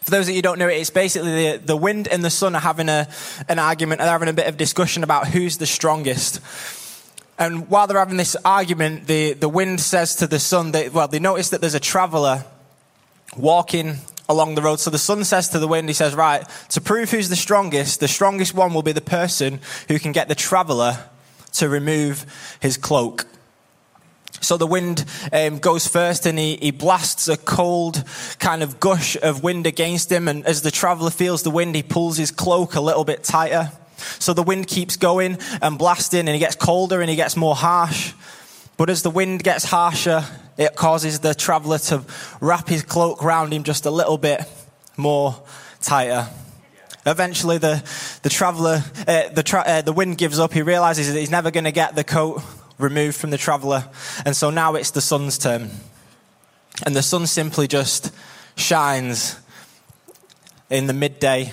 for 0.03 0.11
those 0.11 0.29
of 0.29 0.35
you 0.35 0.43
don't 0.43 0.59
know 0.59 0.67
it, 0.67 0.75
it's 0.75 0.91
basically 0.91 1.53
the, 1.53 1.57
the 1.57 1.75
wind 1.75 2.07
and 2.07 2.23
the 2.23 2.29
sun 2.29 2.53
are 2.53 2.61
having 2.61 2.87
a, 2.87 3.07
an 3.47 3.57
argument, 3.57 3.99
they're 3.99 4.11
having 4.11 4.29
a 4.29 4.33
bit 4.33 4.45
of 4.45 4.57
discussion 4.57 5.03
about 5.03 5.27
who's 5.27 5.57
the 5.57 5.65
strongest. 5.65 6.39
And 7.39 7.67
while 7.67 7.87
they're 7.87 7.97
having 7.97 8.17
this 8.17 8.35
argument, 8.45 9.07
the, 9.07 9.33
the 9.33 9.49
wind 9.49 9.81
says 9.81 10.17
to 10.17 10.27
the 10.27 10.37
sun, 10.37 10.73
that, 10.73 10.93
well, 10.93 11.07
they 11.07 11.17
notice 11.17 11.49
that 11.49 11.61
there's 11.61 11.73
a 11.73 11.79
traveler 11.79 12.45
walking 13.37 13.97
along 14.27 14.55
the 14.55 14.61
road. 14.61 14.79
So 14.79 14.89
the 14.89 14.97
sun 14.97 15.23
says 15.23 15.49
to 15.49 15.59
the 15.59 15.67
wind, 15.67 15.89
he 15.89 15.93
says, 15.93 16.13
Right, 16.13 16.43
to 16.69 16.81
prove 16.81 17.11
who's 17.11 17.29
the 17.29 17.35
strongest, 17.35 17.99
the 17.99 18.07
strongest 18.07 18.53
one 18.53 18.73
will 18.73 18.83
be 18.83 18.91
the 18.91 19.01
person 19.01 19.59
who 19.87 19.99
can 19.99 20.11
get 20.11 20.27
the 20.27 20.35
traveler 20.35 21.05
to 21.53 21.67
remove 21.67 22.25
his 22.59 22.77
cloak. 22.77 23.25
So 24.41 24.55
the 24.55 24.67
wind 24.67 25.05
um, 25.33 25.59
goes 25.59 25.87
first 25.87 26.25
and 26.25 26.39
he, 26.39 26.55
he 26.57 26.71
blasts 26.71 27.27
a 27.27 27.37
cold 27.37 28.03
kind 28.39 28.63
of 28.63 28.79
gush 28.79 29.17
of 29.21 29.43
wind 29.43 29.67
against 29.67 30.11
him. 30.11 30.27
And 30.27 30.45
as 30.45 30.61
the 30.61 30.71
traveler 30.71 31.09
feels 31.09 31.43
the 31.43 31.51
wind, 31.51 31.75
he 31.75 31.83
pulls 31.83 32.17
his 32.17 32.31
cloak 32.31 32.75
a 32.75 32.81
little 32.81 33.03
bit 33.03 33.23
tighter. 33.23 33.71
So 33.97 34.33
the 34.33 34.43
wind 34.43 34.67
keeps 34.67 34.95
going 34.95 35.39
and 35.61 35.77
blasting 35.77 36.21
and 36.21 36.29
he 36.29 36.39
gets 36.39 36.55
colder 36.55 37.01
and 37.01 37.09
he 37.09 37.15
gets 37.15 37.35
more 37.35 37.55
harsh. 37.55 38.13
But 38.79 38.89
as 38.89 39.03
the 39.03 39.09
wind 39.09 39.43
gets 39.43 39.65
harsher, 39.65 40.23
it 40.57 40.73
causes 40.73 41.19
the 41.19 41.35
traveler 41.35 41.79
to 41.79 42.01
wrap 42.39 42.69
his 42.69 42.81
cloak 42.81 43.21
around 43.21 43.51
him 43.53 43.65
just 43.65 43.85
a 43.85 43.91
little 43.91 44.17
bit 44.17 44.41
more 44.95 45.35
tighter. 45.81 46.29
Eventually, 47.05 47.57
the, 47.57 47.83
the 48.23 48.29
traveler, 48.29 48.81
uh, 49.05 49.27
the, 49.33 49.43
tra- 49.43 49.65
uh, 49.67 49.81
the 49.81 49.91
wind 49.91 50.17
gives 50.17 50.39
up. 50.39 50.53
He 50.53 50.61
realizes 50.61 51.11
that 51.11 51.19
he's 51.19 51.29
never 51.29 51.51
going 51.51 51.65
to 51.65 51.73
get 51.73 51.97
the 51.97 52.05
coat 52.05 52.41
removed 52.77 53.17
from 53.17 53.31
the 53.31 53.37
traveler. 53.37 53.83
And 54.25 54.33
so 54.33 54.49
now 54.49 54.75
it's 54.75 54.91
the 54.91 55.01
sun's 55.01 55.37
turn. 55.37 55.71
And 56.85 56.95
the 56.95 57.03
sun 57.03 57.27
simply 57.27 57.67
just 57.67 58.13
shines 58.55 59.37
in 60.69 60.87
the 60.87 60.93
midday 60.93 61.51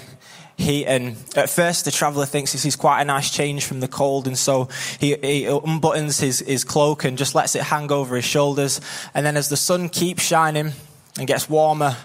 he 0.56 0.86
and 0.86 1.16
at 1.36 1.50
first 1.50 1.84
the 1.84 1.90
traveller 1.90 2.24
thinks 2.24 2.52
this 2.52 2.64
is 2.64 2.76
quite 2.76 3.02
a 3.02 3.04
nice 3.04 3.30
change 3.30 3.64
from 3.66 3.80
the 3.80 3.88
cold, 3.88 4.26
and 4.26 4.38
so 4.38 4.68
he, 4.98 5.10
he 5.16 5.42
unbuttons 5.44 6.20
his, 6.20 6.40
his 6.40 6.64
cloak 6.64 7.04
and 7.04 7.18
just 7.18 7.34
lets 7.34 7.54
it 7.54 7.62
hang 7.62 7.92
over 7.92 8.16
his 8.16 8.24
shoulders. 8.24 8.80
And 9.14 9.26
then 9.26 9.36
as 9.36 9.48
the 9.48 9.56
sun 9.56 9.88
keeps 9.88 10.22
shining 10.22 10.72
and 11.18 11.26
gets 11.26 11.48
warmer 11.50 11.96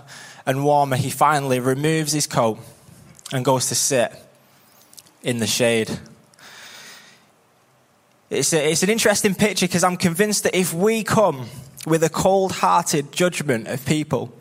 and 0.46 0.65
warmer, 0.65 0.98
he 0.98 1.10
finally 1.10 1.60
removes 1.60 2.12
his 2.12 2.27
coat 2.27 2.60
and 3.31 3.46
goes 3.46 3.70
to 3.70 3.75
sit 3.75 4.12
in 5.24 5.38
the 5.38 5.48
shade. 5.48 5.89
It's, 8.29 8.53
a, 8.53 8.72
it's 8.72 8.84
an 8.84 8.89
interesting 8.89 9.36
picture 9.36 9.67
because 9.67 9.84
I'm 9.84 9.98
convinced 9.98 10.43
that 10.43 10.55
if 10.55 10.74
we 10.74 11.03
come 11.03 11.48
with 11.86 12.03
a 12.03 12.10
cold 12.10 12.51
hearted 12.51 13.12
judgment 13.12 13.67
of 13.67 13.86
people, 13.86 14.34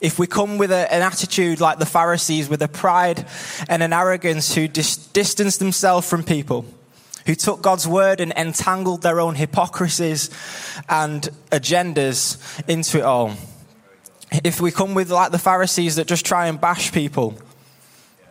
if 0.00 0.18
we 0.18 0.26
come 0.26 0.58
with 0.58 0.70
a, 0.70 0.92
an 0.92 1.02
attitude 1.02 1.60
like 1.60 1.78
the 1.78 1.86
Pharisees, 1.86 2.48
with 2.48 2.62
a 2.62 2.68
pride 2.68 3.26
and 3.68 3.82
an 3.82 3.92
arrogance 3.92 4.54
who 4.54 4.68
dis- 4.68 4.96
distanced 4.96 5.58
themselves 5.58 6.08
from 6.08 6.22
people, 6.22 6.66
who 7.26 7.34
took 7.34 7.62
God's 7.62 7.88
word 7.88 8.20
and 8.20 8.32
entangled 8.36 9.02
their 9.02 9.20
own 9.20 9.34
hypocrisies 9.34 10.30
and 10.88 11.28
agendas 11.50 12.38
into 12.68 12.98
it 12.98 13.04
all. 13.04 13.32
If 14.44 14.60
we 14.60 14.70
come 14.70 14.94
with 14.94 15.10
like 15.10 15.32
the 15.32 15.38
Pharisees 15.38 15.96
that 15.96 16.06
just 16.06 16.26
try 16.26 16.46
and 16.46 16.60
bash 16.60 16.92
people, 16.92 17.36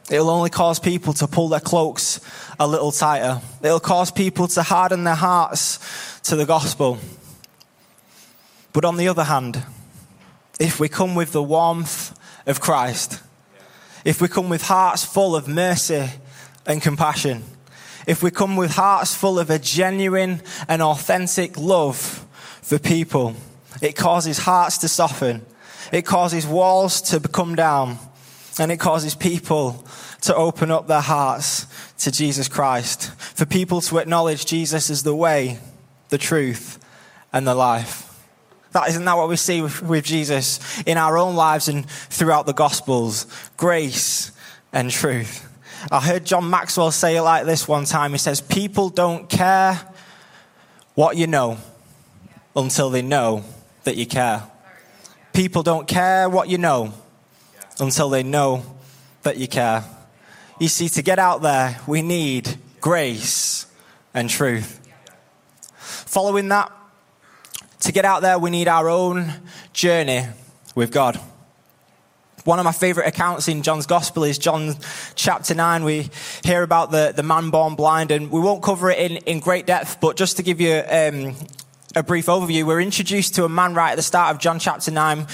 it'll 0.09 0.29
only 0.29 0.49
cause 0.49 0.79
people 0.79 1.13
to 1.13 1.27
pull 1.27 1.49
their 1.49 1.59
cloaks 1.59 2.21
a 2.59 2.67
little 2.67 2.91
tighter. 2.91 3.41
It'll 3.61 3.79
cause 3.79 4.11
people 4.11 4.47
to 4.49 4.63
harden 4.63 5.03
their 5.03 5.15
hearts 5.15 5.79
to 6.23 6.35
the 6.35 6.45
gospel. 6.45 6.99
But 8.71 8.85
on 8.85 8.97
the 8.97 9.07
other 9.07 9.23
hand, 9.23 9.63
if 10.59 10.79
we 10.79 10.89
come 10.89 11.15
with 11.15 11.31
the 11.31 11.43
warmth 11.43 12.17
of 12.45 12.59
Christ, 12.61 13.21
if 14.03 14.21
we 14.21 14.27
come 14.27 14.49
with 14.49 14.63
hearts 14.63 15.03
full 15.03 15.35
of 15.35 15.47
mercy 15.47 16.09
and 16.65 16.81
compassion, 16.81 17.43
if 18.07 18.21
we 18.21 18.31
come 18.31 18.55
with 18.55 18.71
hearts 18.71 19.15
full 19.15 19.39
of 19.39 19.49
a 19.49 19.59
genuine 19.59 20.41
and 20.67 20.81
authentic 20.81 21.57
love 21.57 22.25
for 22.61 22.77
people, 22.77 23.35
it 23.81 23.95
causes 23.95 24.39
hearts 24.39 24.77
to 24.79 24.87
soften, 24.87 25.45
it 25.91 26.03
causes 26.03 26.45
walls 26.45 27.01
to 27.01 27.19
come 27.19 27.55
down, 27.55 27.97
and 28.59 28.71
it 28.71 28.77
causes 28.77 29.15
people 29.15 29.85
to 30.21 30.35
open 30.35 30.71
up 30.71 30.87
their 30.87 31.01
hearts 31.01 31.67
to 31.97 32.11
Jesus 32.11 32.47
Christ, 32.47 33.11
for 33.11 33.45
people 33.45 33.81
to 33.81 33.97
acknowledge 33.97 34.45
Jesus 34.45 34.89
as 34.89 35.03
the 35.03 35.15
way, 35.15 35.59
the 36.09 36.17
truth, 36.17 36.79
and 37.33 37.45
the 37.45 37.55
life. 37.55 38.14
That 38.75 38.89
isn't 38.89 39.05
that 39.05 39.15
what 39.15 39.29
we 39.29 39.37
see 39.37 39.61
with, 39.61 39.81
with 39.83 40.03
Jesus 40.03 40.59
in 40.83 40.97
our 40.97 41.17
own 41.17 41.37
lives 41.37 41.69
and 41.69 41.89
throughout 41.89 42.45
the 42.45 42.51
Gospels? 42.51 43.25
Grace 43.55 44.33
and 44.73 44.91
truth. 44.91 45.47
I 45.89 46.01
heard 46.01 46.25
John 46.25 46.49
Maxwell 46.49 46.91
say 46.91 47.15
it 47.15 47.21
like 47.21 47.45
this 47.45 47.69
one 47.69 47.85
time. 47.85 48.11
He 48.11 48.17
says, 48.17 48.41
People 48.41 48.89
don't 48.89 49.29
care 49.29 49.79
what 50.93 51.15
you 51.15 51.25
know 51.25 51.57
until 52.53 52.89
they 52.89 53.01
know 53.01 53.45
that 53.85 53.95
you 53.95 54.05
care. 54.05 54.43
People 55.31 55.63
don't 55.63 55.87
care 55.87 56.27
what 56.27 56.49
you 56.49 56.57
know 56.57 56.91
until 57.79 58.09
they 58.09 58.23
know 58.23 58.61
that 59.23 59.37
you 59.37 59.47
care. 59.47 59.85
You 60.59 60.67
see, 60.67 60.89
to 60.89 61.01
get 61.01 61.17
out 61.17 61.41
there, 61.41 61.79
we 61.87 62.01
need 62.01 62.57
grace 62.81 63.67
and 64.13 64.29
truth. 64.29 64.81
Following 65.77 66.49
that, 66.49 66.73
to 67.85 67.91
get 67.91 68.03
out 68.03 68.23
there, 68.23 68.39
we 68.39 68.49
need 68.49 68.67
our 68.67 68.89
own 68.89 69.31
journey 69.71 70.25
with 70.73 70.91
God. 70.91 71.19
One 72.43 72.57
of 72.57 72.65
my 72.65 72.71
favorite 72.71 73.07
accounts 73.07 73.47
in 73.47 73.61
John's 73.61 73.85
Gospel 73.85 74.23
is 74.23 74.39
John 74.39 74.75
chapter 75.13 75.53
9. 75.53 75.83
We 75.83 76.09
hear 76.43 76.63
about 76.63 76.89
the, 76.89 77.13
the 77.15 77.21
man 77.21 77.51
born 77.51 77.75
blind, 77.75 78.09
and 78.09 78.31
we 78.31 78.39
won't 78.39 78.63
cover 78.63 78.89
it 78.89 78.99
in, 78.99 79.17
in 79.17 79.39
great 79.39 79.67
depth, 79.67 79.99
but 80.01 80.15
just 80.15 80.37
to 80.37 80.43
give 80.43 80.59
you 80.59 80.81
um, 80.89 81.35
a 81.95 82.01
brief 82.01 82.25
overview, 82.25 82.65
we're 82.65 82.81
introduced 82.81 83.35
to 83.35 83.45
a 83.45 83.49
man 83.49 83.75
right 83.75 83.91
at 83.91 83.97
the 83.97 84.03
start 84.03 84.33
of 84.33 84.41
John 84.41 84.57
chapter 84.57 84.89
9. 84.89 85.27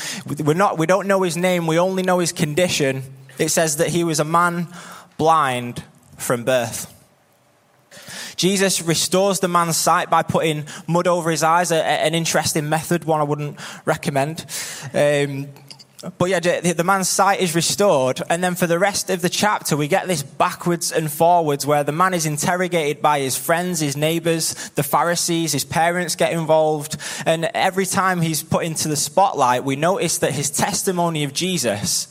We're 0.44 0.54
not, 0.54 0.78
we 0.78 0.86
don't 0.86 1.08
know 1.08 1.22
his 1.22 1.38
name, 1.38 1.68
we 1.68 1.80
only 1.80 2.04
know 2.04 2.20
his 2.20 2.34
condition. 2.34 3.04
It 3.40 3.50
says 3.50 3.78
that 3.78 3.88
he 3.88 4.04
was 4.04 4.20
a 4.20 4.26
man 4.26 4.68
blind 5.18 5.84
from 6.18 6.44
birth. 6.44 6.94
Jesus 8.36 8.82
restores 8.82 9.40
the 9.40 9.48
man's 9.48 9.78
sight 9.78 10.10
by 10.10 10.24
putting 10.24 10.66
mud 10.88 11.08
over 11.08 11.32
his 11.32 11.44
eyes, 11.44 11.72
an 11.72 12.14
interesting 12.14 12.70
method, 12.70 13.06
one 13.06 13.20
I 13.20 13.24
wouldn't 13.24 13.60
recommend. 13.86 14.46
Um, 14.94 15.48
but 16.18 16.30
yeah, 16.30 16.40
the 16.40 16.84
man's 16.84 17.10
sight 17.10 17.42
is 17.42 17.54
restored. 17.54 18.22
And 18.30 18.44
then 18.44 18.56
for 18.56 18.66
the 18.66 18.80
rest 18.80 19.12
of 19.12 19.22
the 19.22 19.30
chapter, 19.30 19.78
we 19.78 19.88
get 19.88 20.08
this 20.08 20.24
backwards 20.24 20.92
and 20.92 21.12
forwards 21.12 21.66
where 21.66 21.84
the 21.84 21.92
man 21.92 22.16
is 22.16 22.26
interrogated 22.26 23.04
by 23.04 23.20
his 23.20 23.38
friends, 23.38 23.82
his 23.82 23.96
neighbors, 23.96 24.70
the 24.72 24.84
Pharisees, 24.84 25.52
his 25.52 25.64
parents 25.64 26.16
get 26.16 26.34
involved. 26.34 26.98
And 27.26 27.46
every 27.54 27.86
time 27.86 28.22
he's 28.22 28.42
put 28.42 28.66
into 28.66 28.88
the 28.88 28.96
spotlight, 28.96 29.64
we 29.64 29.76
notice 29.76 30.18
that 30.20 30.32
his 30.32 30.50
testimony 30.50 31.24
of 31.24 31.34
Jesus 31.34 32.08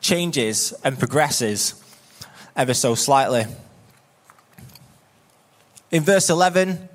changes 0.00 0.72
and 0.82 0.98
progresses 0.98 1.74
ever 2.56 2.72
so 2.72 2.94
slightly. 2.94 3.44
In 5.94 6.02
verse 6.02 6.28
11, 6.28 6.88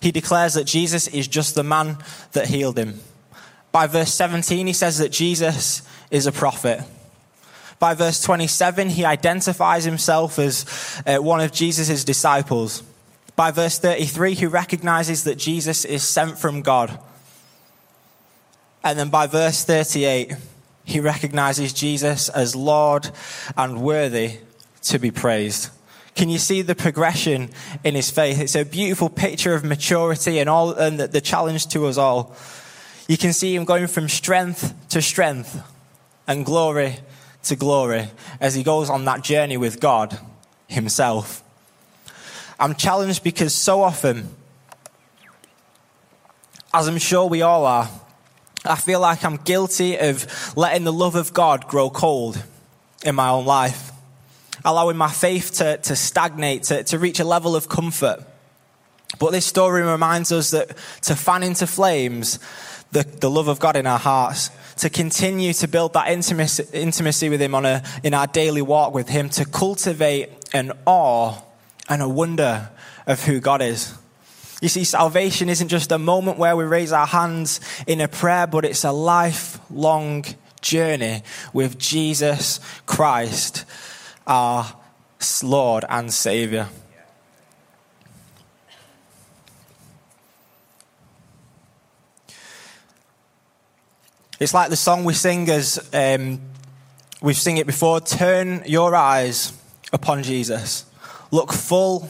he 0.00 0.10
declares 0.10 0.54
that 0.54 0.64
Jesus 0.64 1.06
is 1.06 1.28
just 1.28 1.54
the 1.54 1.62
man 1.62 1.98
that 2.32 2.46
healed 2.46 2.78
him. 2.78 2.98
By 3.72 3.86
verse 3.86 4.14
17, 4.14 4.66
he 4.66 4.72
says 4.72 4.96
that 4.96 5.10
Jesus 5.10 5.82
is 6.10 6.26
a 6.26 6.32
prophet. 6.32 6.80
By 7.78 7.92
verse 7.92 8.22
27, 8.22 8.88
he 8.88 9.04
identifies 9.04 9.84
himself 9.84 10.38
as 10.38 10.64
uh, 11.06 11.18
one 11.18 11.40
of 11.40 11.52
Jesus' 11.52 12.04
disciples. 12.04 12.82
By 13.36 13.50
verse 13.50 13.78
33, 13.80 14.32
he 14.32 14.46
recognizes 14.46 15.24
that 15.24 15.36
Jesus 15.36 15.84
is 15.84 16.02
sent 16.02 16.38
from 16.38 16.62
God. 16.62 16.98
And 18.82 18.98
then 18.98 19.10
by 19.10 19.26
verse 19.26 19.62
38, 19.62 20.32
he 20.86 21.00
recognizes 21.00 21.74
Jesus 21.74 22.30
as 22.30 22.56
Lord 22.56 23.10
and 23.58 23.82
worthy 23.82 24.38
to 24.84 24.98
be 24.98 25.10
praised. 25.10 25.68
Can 26.18 26.28
you 26.28 26.38
see 26.38 26.62
the 26.62 26.74
progression 26.74 27.48
in 27.84 27.94
his 27.94 28.10
faith? 28.10 28.40
It's 28.40 28.56
a 28.56 28.64
beautiful 28.64 29.08
picture 29.08 29.54
of 29.54 29.62
maturity 29.62 30.40
and 30.40 30.50
all, 30.50 30.72
and 30.72 30.98
the, 30.98 31.06
the 31.06 31.20
challenge 31.20 31.68
to 31.68 31.86
us 31.86 31.96
all. 31.96 32.34
You 33.06 33.16
can 33.16 33.32
see 33.32 33.54
him 33.54 33.64
going 33.64 33.86
from 33.86 34.08
strength 34.08 34.74
to 34.88 35.00
strength 35.00 35.62
and 36.26 36.44
glory 36.44 36.96
to 37.44 37.54
glory 37.54 38.08
as 38.40 38.56
he 38.56 38.64
goes 38.64 38.90
on 38.90 39.04
that 39.04 39.22
journey 39.22 39.56
with 39.56 39.78
God 39.78 40.18
himself. 40.66 41.44
I'm 42.58 42.74
challenged 42.74 43.22
because 43.22 43.54
so 43.54 43.80
often, 43.80 44.28
as 46.74 46.88
I'm 46.88 46.98
sure 46.98 47.28
we 47.28 47.42
all 47.42 47.64
are, 47.64 47.88
I 48.64 48.74
feel 48.74 48.98
like 48.98 49.24
I'm 49.24 49.36
guilty 49.36 49.96
of 49.96 50.56
letting 50.56 50.82
the 50.82 50.92
love 50.92 51.14
of 51.14 51.32
God 51.32 51.68
grow 51.68 51.90
cold 51.90 52.42
in 53.04 53.14
my 53.14 53.28
own 53.28 53.46
life, 53.46 53.87
allowing 54.68 54.98
my 54.98 55.10
faith 55.10 55.54
to, 55.54 55.78
to 55.78 55.96
stagnate, 55.96 56.64
to, 56.64 56.84
to 56.84 56.98
reach 56.98 57.20
a 57.20 57.24
level 57.24 57.56
of 57.56 57.70
comfort. 57.70 58.22
But 59.18 59.32
this 59.32 59.46
story 59.46 59.82
reminds 59.82 60.30
us 60.30 60.50
that 60.50 60.76
to 61.02 61.16
fan 61.16 61.42
into 61.42 61.66
flames 61.66 62.38
the, 62.92 63.02
the 63.02 63.30
love 63.30 63.48
of 63.48 63.58
God 63.60 63.76
in 63.76 63.86
our 63.86 63.98
hearts, 63.98 64.50
to 64.76 64.90
continue 64.90 65.54
to 65.54 65.68
build 65.68 65.94
that 65.94 66.08
intimacy, 66.10 66.64
intimacy 66.74 67.30
with 67.30 67.40
Him 67.40 67.54
on 67.54 67.64
a, 67.64 67.82
in 68.04 68.12
our 68.12 68.26
daily 68.26 68.62
walk 68.62 68.92
with 68.92 69.08
Him, 69.08 69.30
to 69.30 69.46
cultivate 69.46 70.30
an 70.52 70.72
awe 70.84 71.34
and 71.88 72.02
a 72.02 72.08
wonder 72.08 72.68
of 73.06 73.24
who 73.24 73.40
God 73.40 73.62
is. 73.62 73.94
You 74.60 74.68
see, 74.68 74.84
salvation 74.84 75.48
isn't 75.48 75.68
just 75.68 75.92
a 75.92 75.98
moment 75.98 76.36
where 76.36 76.56
we 76.56 76.64
raise 76.64 76.92
our 76.92 77.06
hands 77.06 77.60
in 77.86 78.02
a 78.02 78.08
prayer, 78.08 78.46
but 78.46 78.66
it's 78.66 78.84
a 78.84 78.92
lifelong 78.92 80.26
journey 80.60 81.22
with 81.52 81.78
Jesus 81.78 82.60
Christ, 82.86 83.64
our 84.28 84.72
Lord 85.42 85.84
and 85.88 86.12
Savior. 86.12 86.68
It's 94.38 94.54
like 94.54 94.70
the 94.70 94.76
song 94.76 95.02
we 95.04 95.14
sing 95.14 95.50
as 95.50 95.90
um, 95.92 96.40
we've 97.20 97.36
sung 97.36 97.56
it 97.56 97.66
before 97.66 98.00
turn 98.00 98.62
your 98.66 98.94
eyes 98.94 99.52
upon 99.92 100.22
Jesus. 100.22 100.84
Look 101.32 101.52
full 101.52 102.08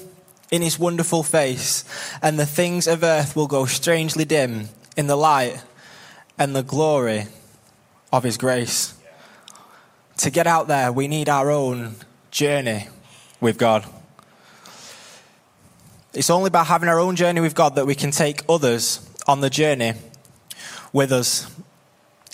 in 0.50 0.60
his 0.60 0.78
wonderful 0.78 1.22
face, 1.22 1.84
and 2.20 2.38
the 2.38 2.44
things 2.44 2.86
of 2.86 3.02
earth 3.02 3.34
will 3.34 3.46
go 3.46 3.64
strangely 3.64 4.26
dim 4.26 4.68
in 4.96 5.06
the 5.06 5.16
light 5.16 5.62
and 6.38 6.54
the 6.54 6.62
glory 6.62 7.26
of 8.12 8.24
his 8.24 8.36
grace. 8.36 8.94
To 10.18 10.30
get 10.30 10.46
out 10.46 10.68
there, 10.68 10.92
we 10.92 11.08
need 11.08 11.28
our 11.28 11.50
own 11.50 11.94
journey 12.38 12.86
with 13.40 13.58
God. 13.58 13.84
It's 16.14 16.30
only 16.30 16.50
by 16.50 16.62
having 16.62 16.88
our 16.88 17.00
own 17.00 17.16
journey 17.16 17.40
with 17.40 17.56
God 17.56 17.74
that 17.74 17.84
we 17.84 17.96
can 17.96 18.12
take 18.12 18.42
others 18.48 19.04
on 19.26 19.40
the 19.40 19.50
journey 19.50 19.94
with 20.92 21.10
us. 21.10 21.52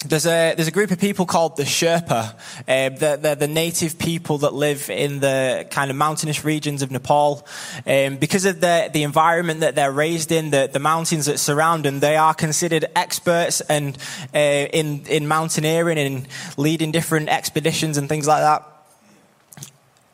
There's 0.07 0.27
a, 0.27 0.55
there's 0.55 0.69
a 0.69 0.73
group 0.73 0.91
of 0.91 1.01
people 1.01 1.25
called 1.25 1.57
the 1.57 1.63
Sherpa. 1.63 2.35
Uh, 2.35 2.91
they're, 2.99 3.17
they're, 3.17 3.35
the 3.35 3.49
native 3.49 3.99
people 3.99 4.37
that 4.39 4.53
live 4.53 4.91
in 4.91 5.21
the 5.21 5.67
kind 5.71 5.91
of 5.91 5.97
mountainous 5.97 6.45
regions 6.45 6.83
of 6.83 6.91
Nepal. 6.91 7.47
Um, 7.87 8.19
because 8.19 8.45
of 8.45 8.61
the, 8.61 8.91
the 8.93 9.05
environment 9.05 9.61
that 9.61 9.75
they're 9.75 9.91
raised 9.91 10.31
in, 10.31 10.51
the, 10.51 10.69
the 10.71 10.81
mountains 10.81 11.25
that 11.25 11.39
surround 11.39 11.87
them, 11.87 12.01
they 12.01 12.17
are 12.17 12.35
considered 12.35 12.85
experts 12.95 13.63
and 13.63 13.97
uh, 14.35 14.39
in, 14.39 15.07
in 15.07 15.27
mountaineering 15.27 15.97
and 15.97 16.29
leading 16.59 16.93
different 16.93 17.31
expeditions 17.31 17.97
and 17.97 18.07
things 18.07 18.27
like 18.27 18.43
that. 18.43 18.74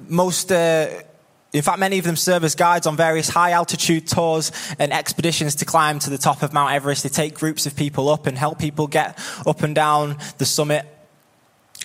Most 0.09 0.53
uh, 0.53 0.89
in 1.53 1.63
fact, 1.63 1.81
many 1.81 1.99
of 1.99 2.05
them 2.05 2.15
serve 2.17 2.45
as 2.45 2.55
guides 2.55 2.87
on 2.87 2.97
various 2.97 3.29
high 3.29 3.51
altitude 3.53 4.07
tours 4.07 4.53
and 4.79 4.93
expeditions 4.93 5.57
to 5.57 5.65
climb 5.65 5.99
to 6.01 6.11
the 6.11 6.19
top 6.19 6.43
of 6.43 6.53
Mount 6.53 6.73
Everest. 6.73 7.03
They 7.03 7.09
take 7.09 7.35
groups 7.35 7.67
of 7.67 7.75
people 7.75 8.09
up 8.09 8.27
and 8.27 8.39
help 8.39 8.59
people 8.59 8.87
get 8.87 9.19
up 9.45 9.63
and 9.63 9.75
down 9.75 10.17
the 10.39 10.45
summit. 10.45 10.87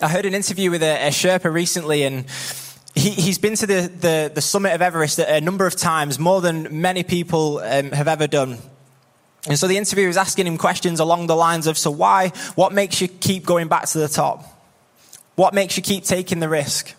I 0.01 0.10
heard 0.10 0.25
an 0.25 0.36
interview 0.36 0.69
with 0.69 0.84
a, 0.84 1.07
a 1.07 1.10
Sherpa 1.10 1.51
recently, 1.51 2.03
and 2.03 2.25
he, 2.93 3.10
has 3.27 3.39
been 3.39 3.55
to 3.55 3.65
the, 3.65 3.91
the, 4.00 4.31
the, 4.36 4.41
summit 4.41 4.74
of 4.74 4.81
Everest 4.81 5.17
a 5.19 5.41
number 5.41 5.65
of 5.65 5.75
times, 5.75 6.19
more 6.19 6.41
than 6.41 6.81
many 6.81 7.01
people 7.01 7.60
um, 7.60 7.91
have 7.91 8.07
ever 8.07 8.27
done. 8.27 8.60
And 9.48 9.57
so 9.57 9.67
the 9.67 9.77
interviewer 9.77 10.07
was 10.07 10.17
asking 10.17 10.48
him 10.48 10.57
questions 10.57 11.00
along 11.00 11.27
the 11.27 11.36
lines 11.36 11.65
of 11.65 11.77
So, 11.77 11.91
why? 11.91 12.29
What 12.55 12.74
makes 12.74 13.01
you 13.01 13.07
keep 13.07 13.45
going 13.45 13.67
back 13.67 13.88
to 13.89 14.00
the 14.00 14.07
top? 14.07 14.43
What 15.36 15.53
makes 15.53 15.75
you 15.75 15.84
keep 15.84 16.03
taking 16.03 16.39
the 16.39 16.50
risk? 16.50 16.93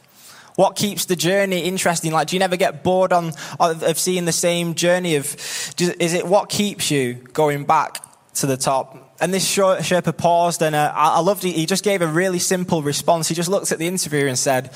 What 0.57 0.75
keeps 0.75 1.05
the 1.05 1.17
journey 1.17 1.61
interesting? 1.61 2.13
Like, 2.13 2.29
do 2.29 2.37
you 2.37 2.41
never 2.41 2.57
get 2.57 2.83
bored 2.83 3.13
on, 3.13 3.33
of 3.61 3.99
seeing 3.99 4.25
the 4.25 4.33
same 4.33 4.75
journey? 4.75 5.17
Of 5.17 5.37
is 5.79 6.15
it 6.15 6.27
what 6.27 6.49
keeps 6.49 6.91
you 6.91 7.15
going 7.15 7.65
back 7.65 8.03
to 8.35 8.47
the 8.47 8.57
top? 8.57 9.15
And 9.21 9.33
this 9.33 9.47
Sherpa 9.55 10.17
paused, 10.17 10.63
and 10.63 10.75
uh, 10.75 10.93
I 10.95 11.21
loved 11.21 11.45
it. 11.45 11.53
He 11.53 11.67
just 11.67 11.85
gave 11.85 12.03
a 12.03 12.07
really 12.07 12.39
simple 12.39 12.83
response. 12.83 13.29
He 13.29 13.35
just 13.35 13.49
looked 13.49 13.71
at 13.71 13.79
the 13.79 13.87
interviewer 13.87 14.29
and 14.29 14.39
said, 14.39 14.73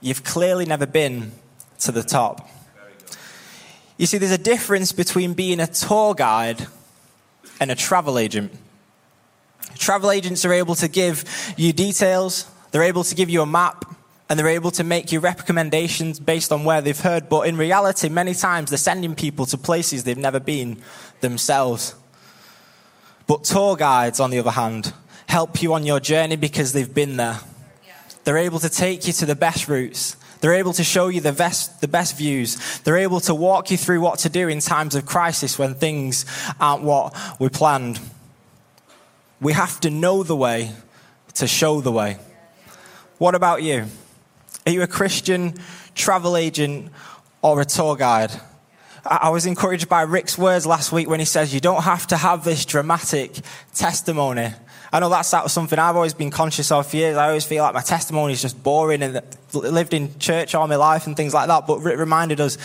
"You've 0.00 0.24
clearly 0.24 0.66
never 0.66 0.86
been 0.86 1.32
to 1.80 1.92
the 1.92 2.02
top." 2.02 2.48
You 3.96 4.06
see, 4.06 4.18
there's 4.18 4.32
a 4.32 4.38
difference 4.38 4.92
between 4.92 5.34
being 5.34 5.58
a 5.58 5.66
tour 5.66 6.14
guide 6.14 6.66
and 7.60 7.70
a 7.70 7.74
travel 7.74 8.18
agent. 8.18 8.52
Travel 9.78 10.10
agents 10.10 10.44
are 10.44 10.52
able 10.52 10.74
to 10.76 10.88
give 10.88 11.24
you 11.56 11.72
details. 11.72 12.46
They're 12.70 12.82
able 12.82 13.04
to 13.04 13.14
give 13.14 13.30
you 13.30 13.42
a 13.42 13.46
map 13.46 13.95
and 14.28 14.38
they're 14.38 14.48
able 14.48 14.70
to 14.72 14.84
make 14.84 15.12
you 15.12 15.20
recommendations 15.20 16.18
based 16.18 16.50
on 16.50 16.64
where 16.64 16.80
they've 16.80 16.98
heard. 16.98 17.28
But 17.28 17.46
in 17.46 17.56
reality, 17.56 18.08
many 18.08 18.34
times 18.34 18.70
they're 18.70 18.78
sending 18.78 19.14
people 19.14 19.46
to 19.46 19.58
places 19.58 20.04
they've 20.04 20.16
never 20.16 20.40
been 20.40 20.78
themselves. 21.20 21.94
But 23.26 23.44
tour 23.44 23.76
guides, 23.76 24.20
on 24.20 24.30
the 24.30 24.38
other 24.38 24.50
hand, 24.50 24.92
help 25.28 25.62
you 25.62 25.74
on 25.74 25.84
your 25.84 26.00
journey 26.00 26.36
because 26.36 26.72
they've 26.72 26.92
been 26.92 27.16
there. 27.16 27.38
They're 28.24 28.38
able 28.38 28.58
to 28.60 28.68
take 28.68 29.06
you 29.06 29.12
to 29.14 29.26
the 29.26 29.36
best 29.36 29.68
routes. 29.68 30.16
They're 30.40 30.54
able 30.54 30.72
to 30.74 30.84
show 30.84 31.08
you 31.08 31.20
the 31.20 31.32
best, 31.32 31.80
the 31.80 31.88
best 31.88 32.16
views. 32.16 32.80
They're 32.80 32.98
able 32.98 33.20
to 33.20 33.34
walk 33.34 33.70
you 33.70 33.76
through 33.76 34.00
what 34.00 34.20
to 34.20 34.28
do 34.28 34.48
in 34.48 34.60
times 34.60 34.94
of 34.94 35.06
crisis 35.06 35.58
when 35.58 35.74
things 35.74 36.26
aren't 36.60 36.82
what 36.82 37.16
we 37.38 37.48
planned. 37.48 38.00
We 39.40 39.52
have 39.52 39.80
to 39.80 39.90
know 39.90 40.22
the 40.22 40.36
way 40.36 40.72
to 41.34 41.46
show 41.46 41.80
the 41.80 41.92
way. 41.92 42.18
What 43.18 43.34
about 43.34 43.62
you? 43.62 43.86
Are 44.66 44.72
you 44.72 44.82
a 44.82 44.88
Christian 44.88 45.54
travel 45.94 46.36
agent 46.36 46.90
or 47.40 47.60
a 47.60 47.64
tour 47.64 47.94
guide? 47.94 48.32
I 49.08 49.28
was 49.28 49.46
encouraged 49.46 49.88
by 49.88 50.02
Rick's 50.02 50.36
words 50.36 50.66
last 50.66 50.90
week 50.90 51.08
when 51.08 51.20
he 51.20 51.26
says, 51.26 51.54
You 51.54 51.60
don't 51.60 51.84
have 51.84 52.08
to 52.08 52.16
have 52.16 52.42
this 52.42 52.64
dramatic 52.64 53.38
testimony. 53.72 54.52
I 54.92 54.98
know 54.98 55.08
that's 55.08 55.28
something 55.52 55.78
I've 55.78 55.94
always 55.94 56.14
been 56.14 56.30
conscious 56.30 56.72
of 56.72 56.88
for 56.88 56.96
years. 56.96 57.16
I 57.16 57.28
always 57.28 57.44
feel 57.44 57.62
like 57.62 57.74
my 57.74 57.80
testimony 57.80 58.32
is 58.32 58.42
just 58.42 58.60
boring 58.60 59.02
and 59.02 59.22
lived 59.52 59.94
in 59.94 60.18
church 60.18 60.56
all 60.56 60.66
my 60.66 60.74
life 60.74 61.06
and 61.06 61.16
things 61.16 61.32
like 61.32 61.46
that. 61.46 61.68
But 61.68 61.78
Rick 61.78 62.00
reminded 62.00 62.40
us, 62.40 62.58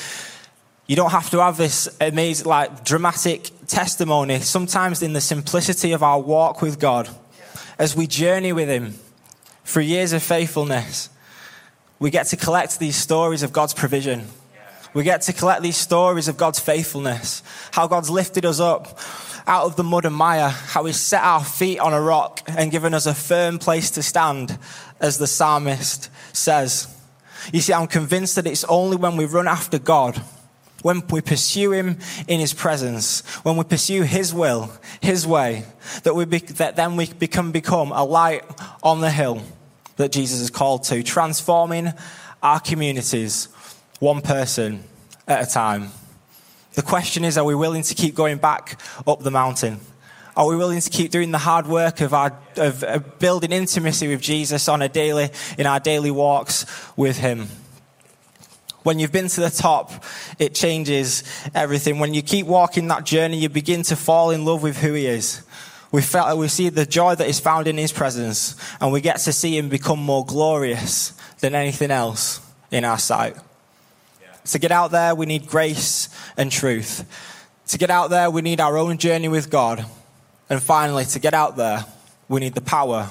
you 0.88 0.96
don't 0.96 1.12
have 1.12 1.30
to 1.30 1.40
have 1.40 1.58
this 1.58 1.88
amazing, 2.02 2.48
like, 2.48 2.84
dramatic 2.84 3.52
testimony. 3.68 4.40
Sometimes 4.40 5.04
in 5.04 5.14
the 5.14 5.22
simplicity 5.22 5.92
of 5.92 6.02
our 6.02 6.20
walk 6.20 6.64
with 6.64 6.80
God, 6.80 7.10
as 7.78 7.96
we 7.96 8.08
journey 8.08 8.54
with 8.54 8.70
Him 8.70 8.96
through 9.66 9.84
years 9.84 10.14
of 10.14 10.24
faithfulness, 10.24 11.10
we 12.02 12.10
get 12.10 12.26
to 12.26 12.36
collect 12.36 12.80
these 12.80 12.96
stories 12.96 13.44
of 13.44 13.54
God's 13.54 13.76
provision. 13.76 14.26
We 14.96 15.04
get 15.04 15.22
to 15.22 15.34
collect 15.34 15.62
these 15.62 15.78
stories 15.78 16.28
of 16.28 16.36
God's 16.36 16.60
faithfulness, 16.60 17.44
how 17.70 17.86
God's 17.86 18.10
lifted 18.10 18.44
us 18.44 18.60
up 18.60 19.00
out 19.46 19.66
of 19.66 19.76
the 19.76 19.84
mud 19.84 20.06
and 20.06 20.16
mire, 20.16 20.50
how 20.50 20.86
He's 20.86 21.00
set 21.00 21.22
our 21.24 21.44
feet 21.44 21.78
on 21.80 21.94
a 21.94 22.02
rock 22.02 22.42
and 22.48 22.72
given 22.72 22.96
us 22.96 23.06
a 23.06 23.14
firm 23.14 23.60
place 23.60 23.92
to 23.92 24.02
stand, 24.02 24.58
as 25.00 25.20
the 25.20 25.28
psalmist 25.28 26.10
says. 26.34 26.88
You 27.54 27.62
see, 27.62 27.72
I'm 27.72 27.86
convinced 27.86 28.36
that 28.36 28.48
it's 28.48 28.64
only 28.64 28.98
when 28.98 29.16
we 29.16 29.26
run 29.26 29.48
after 29.48 29.78
God, 29.78 30.20
when 30.82 31.04
we 31.12 31.22
pursue 31.22 31.72
Him 31.72 32.00
in 32.28 32.40
His 32.40 32.52
presence, 32.52 33.20
when 33.44 33.58
we 33.58 33.64
pursue 33.64 34.02
His 34.02 34.34
will, 34.34 34.72
His 35.02 35.28
way, 35.28 35.66
that, 36.02 36.16
we 36.16 36.26
be, 36.26 36.40
that 36.40 36.76
then 36.76 36.96
we 36.96 37.06
can 37.06 37.52
become 37.52 37.92
a 37.92 38.04
light 38.04 38.44
on 38.82 39.02
the 39.02 39.12
hill 39.12 39.44
that 39.98 40.12
Jesus 40.12 40.40
is 40.40 40.50
called 40.50 40.84
to, 40.86 41.04
transforming 41.04 41.94
our 42.42 42.60
communities 42.60 43.48
one 44.00 44.22
person 44.22 44.84
at 45.28 45.48
a 45.48 45.52
time. 45.52 45.90
The 46.74 46.82
question 46.82 47.24
is 47.24 47.38
are 47.38 47.44
we 47.44 47.56
willing 47.56 47.84
to 47.84 47.96
keep 47.96 48.16
going 48.16 48.38
back 48.38 48.80
up 49.06 49.22
the 49.22 49.32
mountain? 49.32 49.80
Are 50.36 50.48
we 50.48 50.56
willing 50.56 50.80
to 50.80 50.90
keep 50.90 51.12
doing 51.12 51.32
the 51.32 51.38
hard 51.38 51.68
work 51.68 52.00
of, 52.00 52.14
our, 52.14 52.38
of, 52.56 52.84
of 52.84 53.20
building 53.20 53.52
intimacy 53.52 54.08
with 54.08 54.22
Jesus 54.22 54.70
on 54.70 54.82
a 54.82 54.88
daily, 54.88 55.30
in 55.58 55.66
our 55.66 55.80
daily 55.80 56.10
walks 56.10 56.66
with 56.96 57.18
Him? 57.18 57.48
When 58.84 58.98
you've 58.98 59.12
been 59.12 59.28
to 59.28 59.42
the 59.42 59.50
top, 59.50 60.04
it 60.40 60.56
changes 60.56 61.24
everything. 61.54 62.00
When 62.00 62.14
you 62.14 62.22
keep 62.22 62.48
walking 62.48 62.88
that 62.88 63.06
journey, 63.06 63.38
you 63.38 63.50
begin 63.50 63.84
to 63.84 63.96
fall 63.96 64.32
in 64.32 64.46
love 64.46 64.64
with 64.64 64.78
who 64.78 64.94
He 64.94 65.06
is. 65.06 65.44
We, 65.92 66.02
felt, 66.02 66.38
we 66.38 66.48
see 66.48 66.70
the 66.70 66.86
joy 66.86 67.16
that 67.16 67.28
is 67.28 67.40
found 67.40 67.68
in 67.68 67.78
His 67.78 67.92
presence, 67.92 68.56
and 68.80 68.94
we 68.94 69.02
get 69.02 69.18
to 69.20 69.34
see 69.34 69.58
Him 69.58 69.68
become 69.68 70.00
more 70.00 70.26
glorious 70.26 71.14
than 71.40 71.54
anything 71.54 71.92
else 71.92 72.40
in 72.72 72.86
our 72.86 72.98
sight. 72.98 73.36
Yeah. 74.22 74.34
To 74.46 74.60
get 74.60 74.72
out 74.72 74.92
there, 74.92 75.14
we 75.14 75.26
need 75.26 75.48
grace 75.48 76.08
and 76.38 76.52
truth. 76.52 77.06
To 77.68 77.78
get 77.78 77.90
out 77.90 78.10
there, 78.10 78.32
we 78.32 78.42
need 78.42 78.62
our 78.62 78.78
own 78.78 78.98
journey 78.98 79.28
with 79.28 79.50
God. 79.50 79.86
And 80.50 80.62
finally, 80.62 81.06
to 81.06 81.20
get 81.20 81.34
out 81.34 81.58
there, 81.58 81.86
we 82.30 82.40
need 82.40 82.54
the 82.54 82.62
power 82.62 83.10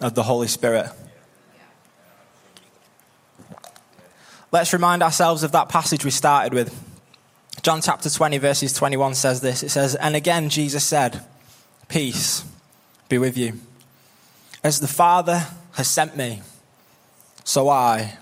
of 0.00 0.14
the 0.14 0.22
Holy 0.24 0.48
Spirit. 0.48 0.90
Let's 4.52 4.72
remind 4.72 5.02
ourselves 5.02 5.42
of 5.42 5.52
that 5.52 5.68
passage 5.68 6.04
we 6.04 6.10
started 6.10 6.54
with. 6.54 6.74
John 7.62 7.80
chapter 7.80 8.08
20, 8.08 8.38
verses 8.38 8.72
21 8.72 9.14
says 9.14 9.40
this. 9.40 9.62
It 9.62 9.70
says, 9.70 9.94
And 9.96 10.14
again, 10.14 10.48
Jesus 10.48 10.84
said, 10.84 11.20
Peace 11.88 12.44
be 13.08 13.18
with 13.18 13.36
you. 13.38 13.60
As 14.64 14.80
the 14.80 14.88
Father 14.88 15.46
has 15.72 15.88
sent 15.88 16.16
me, 16.16 16.42
so 17.44 17.68
I 17.68 18.18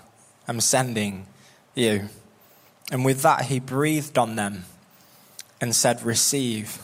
am 0.47 0.61
sending 0.61 1.25
you. 1.73 2.09
And 2.91 3.03
with 3.03 3.23
that, 3.23 3.45
he 3.45 3.59
breathed 3.59 4.17
on 4.17 4.35
them 4.35 4.65
and 5.59 5.75
said, 5.75 6.03
Receive 6.03 6.81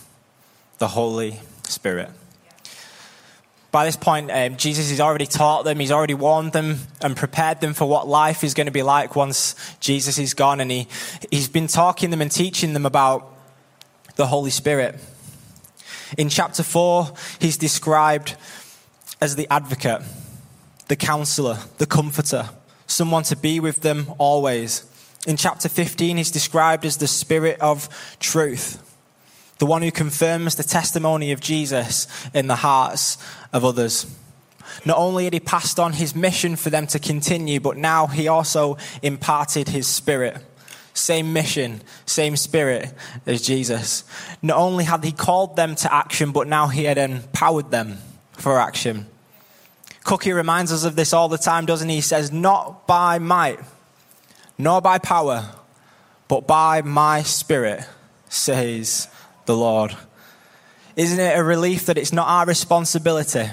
the 0.79 0.89
Holy 0.89 1.39
Spirit. 1.63 2.09
By 3.71 3.85
this 3.85 3.95
point, 3.95 4.31
um, 4.31 4.57
Jesus 4.57 4.89
has 4.89 4.99
already 4.99 5.27
taught 5.27 5.63
them, 5.63 5.79
he's 5.79 5.91
already 5.91 6.13
warned 6.13 6.51
them 6.51 6.79
and 7.01 7.15
prepared 7.15 7.61
them 7.61 7.73
for 7.73 7.87
what 7.87 8.07
life 8.07 8.43
is 8.43 8.53
going 8.53 8.65
to 8.65 8.71
be 8.71 8.83
like 8.83 9.15
once 9.15 9.55
Jesus 9.79 10.17
is 10.17 10.33
gone. 10.33 10.59
And 10.59 10.69
he, 10.69 10.87
he's 11.29 11.47
been 11.47 11.67
talking 11.67 12.09
them 12.09 12.21
and 12.21 12.31
teaching 12.31 12.73
them 12.73 12.85
about 12.85 13.31
the 14.15 14.25
Holy 14.25 14.49
Spirit. 14.49 14.99
In 16.17 16.29
chapter 16.29 16.63
4, 16.63 17.13
he's 17.39 17.57
described 17.57 18.35
as 19.21 19.35
the 19.35 19.47
advocate, 19.51 20.01
the 20.87 20.95
counselor, 20.95 21.59
the 21.77 21.85
comforter, 21.85 22.49
someone 22.87 23.23
to 23.23 23.35
be 23.35 23.59
with 23.59 23.81
them 23.81 24.11
always. 24.17 24.85
In 25.27 25.37
chapter 25.37 25.69
15, 25.69 26.17
he's 26.17 26.31
described 26.31 26.85
as 26.85 26.97
the 26.97 27.07
spirit 27.07 27.59
of 27.61 27.87
truth, 28.19 28.81
the 29.59 29.65
one 29.65 29.81
who 29.83 29.91
confirms 29.91 30.55
the 30.55 30.63
testimony 30.63 31.31
of 31.31 31.39
Jesus 31.39 32.07
in 32.33 32.47
the 32.47 32.55
hearts 32.55 33.17
of 33.53 33.63
others. 33.63 34.05
Not 34.85 34.97
only 34.97 35.25
had 35.25 35.33
he 35.33 35.39
passed 35.39 35.79
on 35.79 35.93
his 35.93 36.15
mission 36.15 36.55
for 36.55 36.69
them 36.69 36.87
to 36.87 36.99
continue, 36.99 37.59
but 37.59 37.77
now 37.77 38.07
he 38.07 38.27
also 38.27 38.77
imparted 39.01 39.69
his 39.69 39.87
spirit. 39.87 40.43
Same 40.93 41.33
mission, 41.33 41.81
same 42.05 42.35
spirit 42.35 42.93
as 43.25 43.41
Jesus. 43.41 44.03
Not 44.41 44.57
only 44.57 44.83
had 44.83 45.03
he 45.03 45.11
called 45.11 45.55
them 45.55 45.75
to 45.75 45.93
action, 45.93 46.31
but 46.31 46.47
now 46.47 46.67
he 46.67 46.83
had 46.83 46.97
empowered 46.97 47.71
them 47.71 47.97
for 48.33 48.59
action. 48.59 49.05
Cookie 50.03 50.33
reminds 50.33 50.71
us 50.71 50.83
of 50.83 50.95
this 50.95 51.13
all 51.13 51.29
the 51.29 51.37
time, 51.37 51.65
doesn't 51.65 51.87
he? 51.87 51.95
He 51.95 52.01
says, 52.01 52.31
Not 52.31 52.87
by 52.87 53.19
might, 53.19 53.59
nor 54.57 54.81
by 54.81 54.97
power, 54.97 55.45
but 56.27 56.47
by 56.47 56.81
my 56.81 57.23
spirit, 57.23 57.85
says 58.27 59.07
the 59.45 59.55
Lord. 59.55 59.95
Isn't 60.95 61.19
it 61.19 61.37
a 61.37 61.43
relief 61.43 61.85
that 61.85 61.97
it's 61.97 62.11
not 62.11 62.27
our 62.27 62.45
responsibility, 62.45 63.49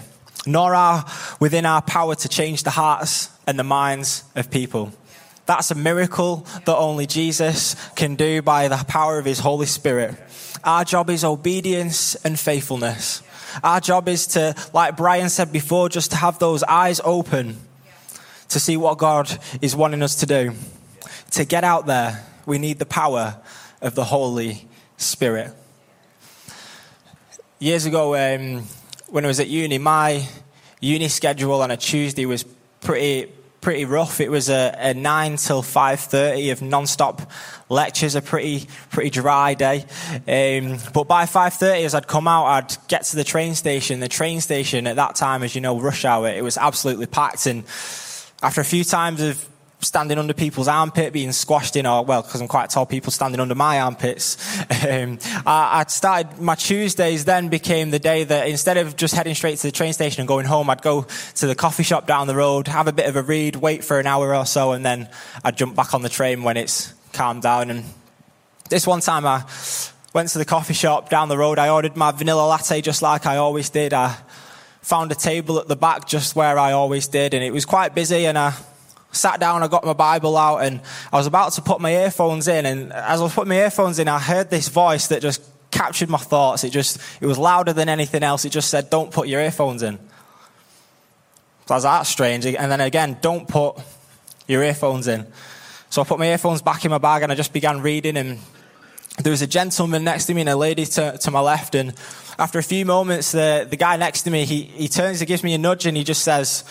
nor 0.46 0.74
our, 0.74 1.04
within 1.38 1.66
our 1.66 1.82
power 1.82 2.14
to 2.14 2.28
change 2.28 2.62
the 2.62 2.70
hearts 2.70 3.30
and 3.46 3.58
the 3.58 3.64
minds 3.64 4.24
of 4.34 4.50
people? 4.50 4.92
That's 5.48 5.70
a 5.70 5.74
miracle 5.74 6.46
that 6.66 6.76
only 6.76 7.06
Jesus 7.06 7.74
can 7.96 8.16
do 8.16 8.42
by 8.42 8.68
the 8.68 8.76
power 8.86 9.18
of 9.18 9.24
his 9.24 9.38
Holy 9.38 9.64
Spirit. 9.64 10.14
Our 10.62 10.84
job 10.84 11.08
is 11.08 11.24
obedience 11.24 12.16
and 12.16 12.38
faithfulness. 12.38 13.22
Our 13.64 13.80
job 13.80 14.10
is 14.10 14.26
to, 14.26 14.54
like 14.74 14.98
Brian 14.98 15.30
said 15.30 15.50
before, 15.50 15.88
just 15.88 16.10
to 16.10 16.18
have 16.18 16.38
those 16.38 16.62
eyes 16.64 17.00
open 17.02 17.56
to 18.50 18.60
see 18.60 18.76
what 18.76 18.98
God 18.98 19.38
is 19.62 19.74
wanting 19.74 20.02
us 20.02 20.16
to 20.16 20.26
do. 20.26 20.52
To 21.30 21.46
get 21.46 21.64
out 21.64 21.86
there, 21.86 22.26
we 22.44 22.58
need 22.58 22.78
the 22.78 22.84
power 22.84 23.38
of 23.80 23.94
the 23.94 24.04
Holy 24.04 24.68
Spirit. 24.98 25.50
Years 27.58 27.86
ago, 27.86 28.14
um, 28.14 28.64
when 29.08 29.24
I 29.24 29.28
was 29.28 29.40
at 29.40 29.48
uni, 29.48 29.78
my 29.78 30.28
uni 30.78 31.08
schedule 31.08 31.62
on 31.62 31.70
a 31.70 31.76
Tuesday 31.78 32.26
was 32.26 32.44
pretty 32.82 33.32
pretty 33.60 33.84
rough. 33.84 34.20
It 34.20 34.30
was 34.30 34.48
a, 34.48 34.74
a 34.78 34.94
nine 34.94 35.36
till 35.36 35.62
five 35.62 36.00
thirty 36.00 36.50
of 36.50 36.62
non-stop 36.62 37.30
lectures. 37.68 38.14
A 38.14 38.22
pretty 38.22 38.68
pretty 38.90 39.10
dry 39.10 39.54
day. 39.54 39.84
Um, 40.26 40.78
but 40.94 41.04
by 41.04 41.26
five 41.26 41.54
thirty, 41.54 41.84
as 41.84 41.94
I'd 41.94 42.06
come 42.06 42.28
out, 42.28 42.46
I'd 42.46 42.88
get 42.88 43.04
to 43.04 43.16
the 43.16 43.24
train 43.24 43.54
station. 43.54 44.00
The 44.00 44.08
train 44.08 44.40
station 44.40 44.86
at 44.86 44.96
that 44.96 45.16
time, 45.16 45.42
as 45.42 45.54
you 45.54 45.60
know, 45.60 45.80
rush 45.80 46.04
hour, 46.04 46.28
it 46.28 46.44
was 46.44 46.56
absolutely 46.56 47.06
packed. 47.06 47.46
And 47.46 47.64
after 48.42 48.60
a 48.60 48.64
few 48.64 48.84
times 48.84 49.20
of 49.20 49.48
standing 49.80 50.18
under 50.18 50.34
people's 50.34 50.66
armpit, 50.66 51.12
being 51.12 51.32
squashed 51.32 51.76
in, 51.76 51.86
or 51.86 52.04
well, 52.04 52.22
because 52.22 52.40
I'm 52.40 52.48
quite 52.48 52.70
tall, 52.70 52.86
people 52.86 53.12
standing 53.12 53.40
under 53.40 53.54
my 53.54 53.80
armpits. 53.80 54.36
Um, 54.88 55.18
I, 55.44 55.80
I 55.80 55.84
started 55.88 56.40
my 56.40 56.54
Tuesdays 56.54 57.24
then 57.24 57.48
became 57.48 57.90
the 57.90 57.98
day 57.98 58.24
that 58.24 58.48
instead 58.48 58.76
of 58.76 58.96
just 58.96 59.14
heading 59.14 59.34
straight 59.34 59.58
to 59.58 59.66
the 59.66 59.72
train 59.72 59.92
station 59.92 60.20
and 60.20 60.28
going 60.28 60.46
home, 60.46 60.70
I'd 60.70 60.82
go 60.82 61.06
to 61.36 61.46
the 61.46 61.54
coffee 61.54 61.82
shop 61.82 62.06
down 62.06 62.26
the 62.26 62.34
road, 62.34 62.68
have 62.68 62.86
a 62.86 62.92
bit 62.92 63.06
of 63.06 63.16
a 63.16 63.22
read, 63.22 63.56
wait 63.56 63.84
for 63.84 63.98
an 63.98 64.06
hour 64.06 64.34
or 64.34 64.46
so, 64.46 64.72
and 64.72 64.86
then 64.86 65.08
I'd 65.44 65.56
jump 65.56 65.74
back 65.74 65.94
on 65.94 66.02
the 66.02 66.08
train 66.08 66.42
when 66.42 66.56
it's 66.56 66.94
calmed 67.12 67.42
down. 67.42 67.70
And 67.70 67.84
this 68.70 68.86
one 68.86 69.00
time 69.00 69.26
I 69.26 69.44
went 70.14 70.28
to 70.30 70.38
the 70.38 70.44
coffee 70.44 70.74
shop 70.74 71.10
down 71.10 71.28
the 71.28 71.38
road. 71.38 71.58
I 71.58 71.68
ordered 71.68 71.96
my 71.96 72.12
vanilla 72.12 72.46
latte 72.46 72.80
just 72.80 73.02
like 73.02 73.26
I 73.26 73.36
always 73.36 73.68
did. 73.68 73.92
I 73.92 74.16
found 74.80 75.12
a 75.12 75.16
table 75.16 75.58
at 75.58 75.68
the 75.68 75.76
back 75.76 76.06
just 76.06 76.36
where 76.36 76.58
I 76.58 76.72
always 76.72 77.08
did, 77.08 77.34
and 77.34 77.42
it 77.42 77.52
was 77.52 77.64
quite 77.64 77.94
busy, 77.94 78.26
and 78.26 78.38
I 78.38 78.54
sat 79.12 79.40
down, 79.40 79.62
I 79.62 79.68
got 79.68 79.84
my 79.84 79.92
Bible 79.92 80.36
out, 80.36 80.58
and 80.58 80.80
I 81.12 81.16
was 81.16 81.26
about 81.26 81.52
to 81.52 81.62
put 81.62 81.80
my 81.80 81.92
earphones 81.92 82.48
in. 82.48 82.66
And 82.66 82.92
as 82.92 83.20
I 83.20 83.22
was 83.22 83.34
putting 83.34 83.48
my 83.48 83.58
earphones 83.58 83.98
in, 83.98 84.08
I 84.08 84.18
heard 84.18 84.50
this 84.50 84.68
voice 84.68 85.08
that 85.08 85.22
just 85.22 85.42
captured 85.70 86.08
my 86.08 86.18
thoughts. 86.18 86.64
It 86.64 86.70
just, 86.70 86.98
it 87.20 87.26
was 87.26 87.38
louder 87.38 87.72
than 87.72 87.88
anything 87.88 88.22
else. 88.22 88.44
It 88.44 88.50
just 88.50 88.70
said, 88.70 88.90
Don't 88.90 89.10
put 89.10 89.28
your 89.28 89.40
earphones 89.40 89.82
in. 89.82 89.98
So 91.66 91.74
I 91.74 91.76
was 91.76 91.84
like, 91.84 92.00
That's 92.00 92.10
strange. 92.10 92.46
And 92.46 92.70
then 92.70 92.80
again, 92.80 93.18
don't 93.20 93.48
put 93.48 93.76
your 94.46 94.62
earphones 94.62 95.08
in. 95.08 95.26
So 95.90 96.02
I 96.02 96.04
put 96.04 96.18
my 96.18 96.26
earphones 96.26 96.62
back 96.62 96.84
in 96.84 96.90
my 96.90 96.98
bag 96.98 97.22
and 97.22 97.32
I 97.32 97.34
just 97.34 97.52
began 97.52 97.80
reading. 97.80 98.16
And 98.16 98.38
there 99.22 99.30
was 99.30 99.42
a 99.42 99.46
gentleman 99.46 100.04
next 100.04 100.26
to 100.26 100.34
me 100.34 100.42
and 100.42 100.50
a 100.50 100.56
lady 100.56 100.84
to, 100.84 101.16
to 101.18 101.30
my 101.30 101.40
left. 101.40 101.74
And 101.74 101.94
after 102.38 102.58
a 102.58 102.62
few 102.62 102.84
moments, 102.84 103.32
the, 103.32 103.66
the 103.68 103.76
guy 103.76 103.96
next 103.96 104.22
to 104.22 104.30
me, 104.30 104.44
he, 104.44 104.62
he 104.62 104.88
turns, 104.88 105.20
he 105.20 105.26
gives 105.26 105.42
me 105.42 105.54
a 105.54 105.58
nudge, 105.58 105.86
and 105.86 105.96
he 105.96 106.04
just 106.04 106.22
says, 106.22 106.64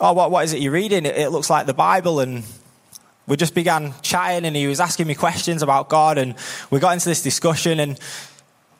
oh, 0.00 0.12
what, 0.12 0.30
what 0.30 0.44
is 0.44 0.52
it 0.52 0.60
you're 0.60 0.72
reading? 0.72 1.06
It, 1.06 1.16
it 1.16 1.30
looks 1.30 1.50
like 1.50 1.66
the 1.66 1.74
Bible. 1.74 2.20
And 2.20 2.44
we 3.26 3.36
just 3.36 3.54
began 3.54 3.94
chatting 4.02 4.44
and 4.44 4.54
he 4.54 4.66
was 4.66 4.80
asking 4.80 5.06
me 5.06 5.14
questions 5.14 5.62
about 5.62 5.88
God 5.88 6.18
and 6.18 6.34
we 6.70 6.78
got 6.78 6.92
into 6.92 7.08
this 7.08 7.22
discussion 7.22 7.80
and 7.80 7.98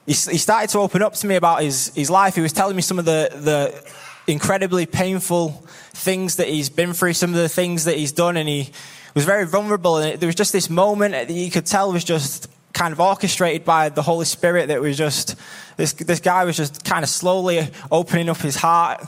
he, 0.06 0.12
he 0.12 0.38
started 0.38 0.70
to 0.70 0.78
open 0.78 1.02
up 1.02 1.14
to 1.14 1.26
me 1.26 1.34
about 1.34 1.62
his, 1.62 1.92
his 1.94 2.10
life. 2.10 2.36
He 2.36 2.40
was 2.40 2.52
telling 2.52 2.76
me 2.76 2.82
some 2.82 2.98
of 2.98 3.04
the, 3.04 3.30
the 3.32 3.92
incredibly 4.32 4.86
painful 4.86 5.64
things 5.92 6.36
that 6.36 6.48
he's 6.48 6.68
been 6.68 6.92
through, 6.92 7.14
some 7.14 7.30
of 7.30 7.36
the 7.36 7.48
things 7.48 7.84
that 7.84 7.96
he's 7.96 8.12
done 8.12 8.36
and 8.36 8.48
he 8.48 8.70
was 9.14 9.24
very 9.24 9.46
vulnerable. 9.46 9.96
And 9.96 10.20
there 10.20 10.28
was 10.28 10.36
just 10.36 10.52
this 10.52 10.70
moment 10.70 11.12
that 11.12 11.30
you 11.30 11.50
could 11.50 11.66
tell 11.66 11.92
was 11.92 12.04
just 12.04 12.48
kind 12.72 12.92
of 12.92 13.00
orchestrated 13.00 13.64
by 13.64 13.88
the 13.88 14.02
Holy 14.02 14.26
Spirit 14.26 14.68
that 14.68 14.80
was 14.80 14.96
just, 14.98 15.34
this, 15.76 15.94
this 15.94 16.20
guy 16.20 16.44
was 16.44 16.56
just 16.56 16.84
kind 16.84 17.02
of 17.02 17.08
slowly 17.08 17.66
opening 17.90 18.28
up 18.28 18.36
his 18.36 18.54
heart 18.54 19.02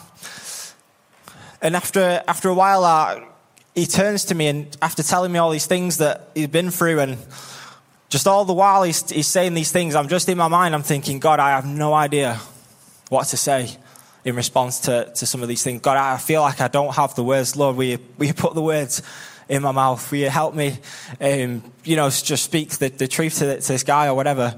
and 1.60 1.74
after, 1.76 2.22
after 2.28 2.48
a 2.48 2.54
while, 2.54 2.84
uh, 2.84 3.20
he 3.74 3.86
turns 3.86 4.24
to 4.26 4.34
me 4.34 4.48
and 4.48 4.76
after 4.82 5.02
telling 5.02 5.32
me 5.32 5.38
all 5.38 5.50
these 5.50 5.66
things 5.66 5.98
that 5.98 6.30
he's 6.34 6.48
been 6.48 6.70
through 6.70 7.00
and 7.00 7.18
just 8.08 8.26
all 8.26 8.44
the 8.44 8.52
while 8.52 8.82
he's, 8.82 9.08
he's 9.10 9.26
saying 9.26 9.54
these 9.54 9.70
things, 9.70 9.94
I'm 9.94 10.08
just 10.08 10.28
in 10.28 10.38
my 10.38 10.48
mind, 10.48 10.74
I'm 10.74 10.82
thinking, 10.82 11.18
God, 11.18 11.40
I 11.40 11.50
have 11.50 11.66
no 11.66 11.92
idea 11.92 12.40
what 13.08 13.24
to 13.28 13.36
say 13.36 13.76
in 14.24 14.34
response 14.34 14.80
to, 14.80 15.12
to 15.14 15.26
some 15.26 15.42
of 15.42 15.48
these 15.48 15.62
things. 15.62 15.80
God, 15.80 15.96
I 15.96 16.16
feel 16.18 16.42
like 16.42 16.60
I 16.60 16.68
don't 16.68 16.94
have 16.94 17.14
the 17.14 17.24
words. 17.24 17.56
Lord, 17.56 17.76
will 17.76 17.84
you, 17.84 17.98
will 18.18 18.26
you 18.26 18.34
put 18.34 18.54
the 18.54 18.62
words 18.62 19.02
in 19.48 19.62
my 19.62 19.72
mouth? 19.72 20.10
Will 20.10 20.18
you 20.18 20.30
help 20.30 20.54
me, 20.54 20.78
um, 21.20 21.62
you 21.84 21.96
know, 21.96 22.10
just 22.10 22.44
speak 22.44 22.70
the, 22.70 22.88
the 22.88 23.08
truth 23.08 23.38
to, 23.38 23.46
the, 23.46 23.60
to, 23.60 23.68
this 23.68 23.84
guy 23.84 24.08
or 24.08 24.14
whatever? 24.14 24.54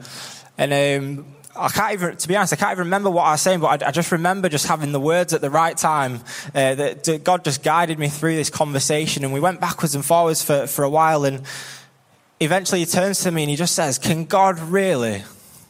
And 0.56 0.72
um, 0.72 1.26
I 1.56 1.68
can't 1.68 1.92
even, 1.92 2.16
to 2.16 2.28
be 2.28 2.36
honest, 2.36 2.52
I 2.52 2.56
can't 2.56 2.72
even 2.72 2.84
remember 2.84 3.10
what 3.10 3.24
I 3.24 3.32
was 3.32 3.40
saying, 3.40 3.60
but 3.60 3.82
I, 3.82 3.88
I 3.88 3.90
just 3.90 4.12
remember 4.12 4.48
just 4.48 4.66
having 4.66 4.92
the 4.92 5.00
words 5.00 5.32
at 5.34 5.40
the 5.40 5.50
right 5.50 5.76
time. 5.76 6.20
Uh, 6.54 6.74
that, 6.74 7.04
that 7.04 7.24
God 7.24 7.44
just 7.44 7.62
guided 7.62 7.98
me 7.98 8.08
through 8.08 8.36
this 8.36 8.50
conversation, 8.50 9.24
and 9.24 9.32
we 9.32 9.40
went 9.40 9.60
backwards 9.60 9.94
and 9.94 10.04
forwards 10.04 10.42
for, 10.42 10.66
for 10.66 10.84
a 10.84 10.90
while. 10.90 11.24
And 11.24 11.42
eventually, 12.38 12.80
he 12.80 12.86
turns 12.86 13.20
to 13.20 13.30
me 13.30 13.42
and 13.42 13.50
he 13.50 13.56
just 13.56 13.74
says, 13.74 13.98
"Can 13.98 14.26
God 14.26 14.58
really 14.60 15.24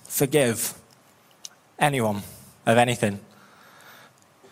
forgive 0.05 0.75
anyone 1.79 2.23
of 2.67 2.77
anything?" 2.77 3.21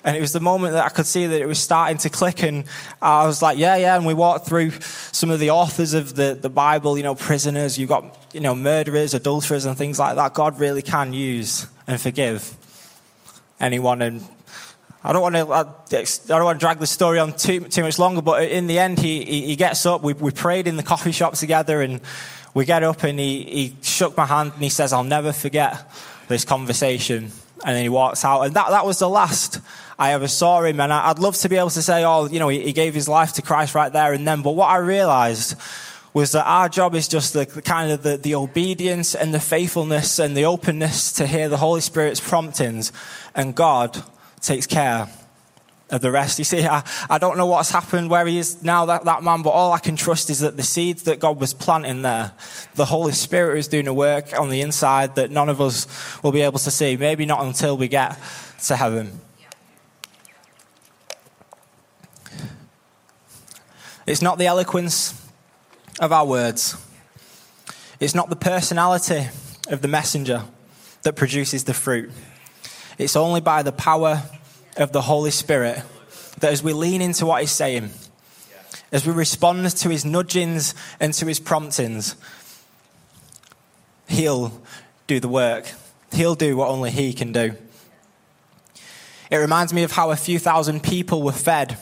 And 0.05 0.17
it 0.17 0.21
was 0.21 0.33
the 0.33 0.41
moment 0.41 0.75
that 0.75 0.85
I 0.85 0.89
could 0.91 1.07
see 1.07 1.27
that 1.27 1.41
it 1.41 1.47
was 1.47 1.59
starting 1.59 1.99
to 1.99 2.09
click. 2.09 2.43
And 2.43 2.65
I 3.03 3.27
was 3.27 3.43
like, 3.43 3.59
yeah, 3.59 3.77
yeah. 3.77 3.97
And 3.97 4.07
we 4.07 4.15
walked 4.15 4.47
through 4.47 4.71
some 5.13 5.31
of 5.31 5.41
the 5.41 5.51
authors 5.51 5.93
of 5.93 6.15
the, 6.15 6.39
the 6.41 6.49
Bible, 6.49 6.97
you 6.97 7.03
know, 7.03 7.15
prisoners, 7.15 7.79
you've 7.79 7.89
got, 7.89 8.17
you 8.33 8.41
know, 8.41 8.55
murderers, 8.55 9.13
adulterers, 9.13 9.65
and 9.65 9.77
things 9.77 9.99
like 9.99 10.15
that. 10.17 10.35
God 10.35 10.59
really 10.61 10.83
can 10.83 11.13
use 11.13 11.67
and 11.87 12.01
forgive 12.01 12.55
anyone. 13.59 14.01
And 14.03 14.23
I 15.03 15.13
don't 15.13 15.23
want 15.23 15.35
to, 15.35 15.53
I 15.53 15.65
don't 16.27 16.45
want 16.45 16.61
to 16.61 16.65
drag 16.65 16.79
the 16.79 16.87
story 16.87 17.19
on 17.19 17.33
too, 17.33 17.61
too 17.61 17.83
much 17.83 17.99
longer, 17.99 18.23
but 18.23 18.43
in 18.45 18.67
the 18.67 18.79
end, 18.79 18.99
he, 18.99 19.25
he 19.25 19.57
gets 19.57 19.85
up. 19.85 20.03
We, 20.03 20.13
we 20.13 20.31
prayed 20.31 20.67
in 20.67 20.77
the 20.77 20.83
coffee 20.83 21.13
shop 21.13 21.35
together, 21.35 21.83
and 21.83 22.01
we 22.55 22.65
get 22.65 22.83
up, 22.83 23.03
and 23.05 23.19
he, 23.19 23.43
he 23.45 23.77
shook 23.83 24.17
my 24.17 24.27
hand, 24.27 24.53
and 24.55 24.63
he 24.63 24.69
says, 24.69 24.93
I'll 24.93 25.05
never 25.05 25.33
forget 25.33 25.91
this 26.29 26.45
conversation. 26.45 27.31
And 27.65 27.75
then 27.77 27.83
he 27.83 27.89
walks 27.89 28.25
out. 28.25 28.43
And 28.43 28.55
that, 28.55 28.71
that 28.71 28.87
was 28.87 28.99
the 28.99 29.09
last 29.09 29.61
I 29.99 30.13
ever 30.13 30.29
saw 30.29 30.63
him. 30.63 30.81
And 30.81 30.93
I, 30.93 31.09
would 31.09 31.19
love 31.19 31.37
to 31.39 31.49
be 31.49 31.57
able 31.57 31.71
to 31.71 31.83
say, 31.83 32.05
oh, 32.05 32.27
you 32.27 32.39
know, 32.39 32.49
he, 32.49 32.73
gave 32.73 32.95
his 32.95 33.09
life 33.09 33.33
to 33.35 33.43
Christ 33.43 33.75
right 33.75 33.93
there 33.93 34.13
and 34.13 34.27
then. 34.27 34.43
But 34.43 34.53
what 34.53 34.69
I 34.69 34.77
realized 34.77 35.57
was 36.15 36.33
that 36.33 36.47
our 36.47 36.69
job 36.69 36.95
is 36.95 37.09
just 37.09 37.33
the, 37.33 37.45
the 37.45 37.63
kind 37.63 37.91
of 37.91 38.03
the, 38.03 38.17
the 38.17 38.35
obedience 38.35 39.15
and 39.15 39.35
the 39.35 39.41
faithfulness 39.41 40.19
and 40.19 40.37
the 40.37 40.45
openness 40.45 41.13
to 41.15 41.27
hear 41.27 41.49
the 41.49 41.57
Holy 41.57 41.81
Spirit's 41.81 42.21
promptings. 42.21 42.93
And 43.35 43.55
God 43.55 44.03
takes 44.41 44.67
care 44.67 45.09
of 45.91 46.01
the 46.01 46.11
rest. 46.11 46.39
You 46.39 46.45
see, 46.45 46.65
I, 46.65 46.85
I 47.11 47.19
don't 47.19 47.37
know 47.37 47.47
what's 47.47 47.71
happened 47.71 48.11
where 48.11 48.27
he 48.27 48.39
is 48.39 48.63
now, 48.63 48.87
that, 48.87 49.05
that 49.05 49.23
man, 49.23 49.43
but 49.43 49.51
all 49.51 49.73
I 49.73 49.79
can 49.79 49.97
trust 49.97 50.31
is 50.31 50.41
that 50.41 50.57
the 50.57 50.63
seeds 50.63 51.05
that 51.05 51.19
God 51.19 51.41
was 51.41 51.55
planting 51.55 52.03
there, 52.03 52.33
the 52.75 52.85
Holy 52.85 53.13
Spirit 53.13 53.59
is 53.59 53.69
doing 53.69 53.89
a 53.89 53.95
work 53.95 54.39
on 54.39 54.49
the 54.49 54.61
inside 54.61 55.17
that 55.17 55.31
none 55.31 55.49
of 55.49 55.61
us 55.61 55.87
will 56.23 56.33
be 56.33 56.43
able 56.43 56.59
to 56.61 56.71
see. 56.71 56.97
Maybe 56.97 57.27
not 57.27 57.43
until 57.43 57.77
we 57.77 57.89
get 57.89 58.19
to 58.65 58.77
heaven. 58.77 59.21
It's 64.09 64.23
not 64.23 64.39
the 64.39 64.47
eloquence 64.47 65.13
of 66.01 66.13
our 66.13 66.25
words, 66.25 66.79
it's 68.01 68.15
not 68.15 68.31
the 68.31 68.37
personality 68.37 69.29
of 69.69 69.83
the 69.83 69.89
messenger 69.89 70.45
that 71.03 71.15
produces 71.15 71.65
the 71.65 71.75
fruit. 71.75 72.11
It's 72.97 73.17
only 73.17 73.43
by 73.43 73.63
the 73.63 73.71
power 73.71 74.23
of 74.79 74.93
the 74.93 75.03
Holy 75.03 75.31
Spirit 75.31 75.83
that 76.41 76.51
as 76.51 76.63
we 76.63 76.73
lean 76.73 77.03
into 77.03 77.27
what 77.27 77.43
He's 77.43 77.51
saying, 77.51 77.91
as 78.93 79.07
we 79.07 79.13
respond 79.13 79.69
to 79.69 79.91
His 79.91 80.07
nudgings 80.07 80.75
and 80.99 81.13
to 81.13 81.27
His 81.27 81.39
promptings, 81.39 82.17
He'll 84.09 84.59
do 85.07 85.21
the 85.21 85.29
work. 85.29 85.71
He'll 86.13 86.35
do 86.35 86.57
what 86.57 86.71
only 86.71 86.91
He 86.91 87.13
can 87.13 87.31
do. 87.33 87.57
It 89.31 89.37
reminds 89.37 89.75
me 89.75 89.83
of 89.83 89.93
how 89.93 90.13
a 90.13 90.17
few 90.17 90.39
thousand 90.39 90.83
people 90.83 91.23
were 91.23 91.31
fed 91.31 91.77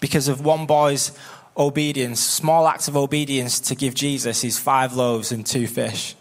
because 0.00 0.26
of 0.26 0.44
one 0.44 0.66
boy's 0.66 1.16
obedience, 1.56 2.20
small 2.20 2.66
acts 2.66 2.88
of 2.88 2.96
obedience 2.96 3.60
to 3.60 3.74
give 3.74 3.94
Jesus 3.94 4.42
his 4.42 4.58
five 4.58 4.94
loaves 4.94 5.32
and 5.32 5.46
two 5.46 5.66
fish. 5.66 6.14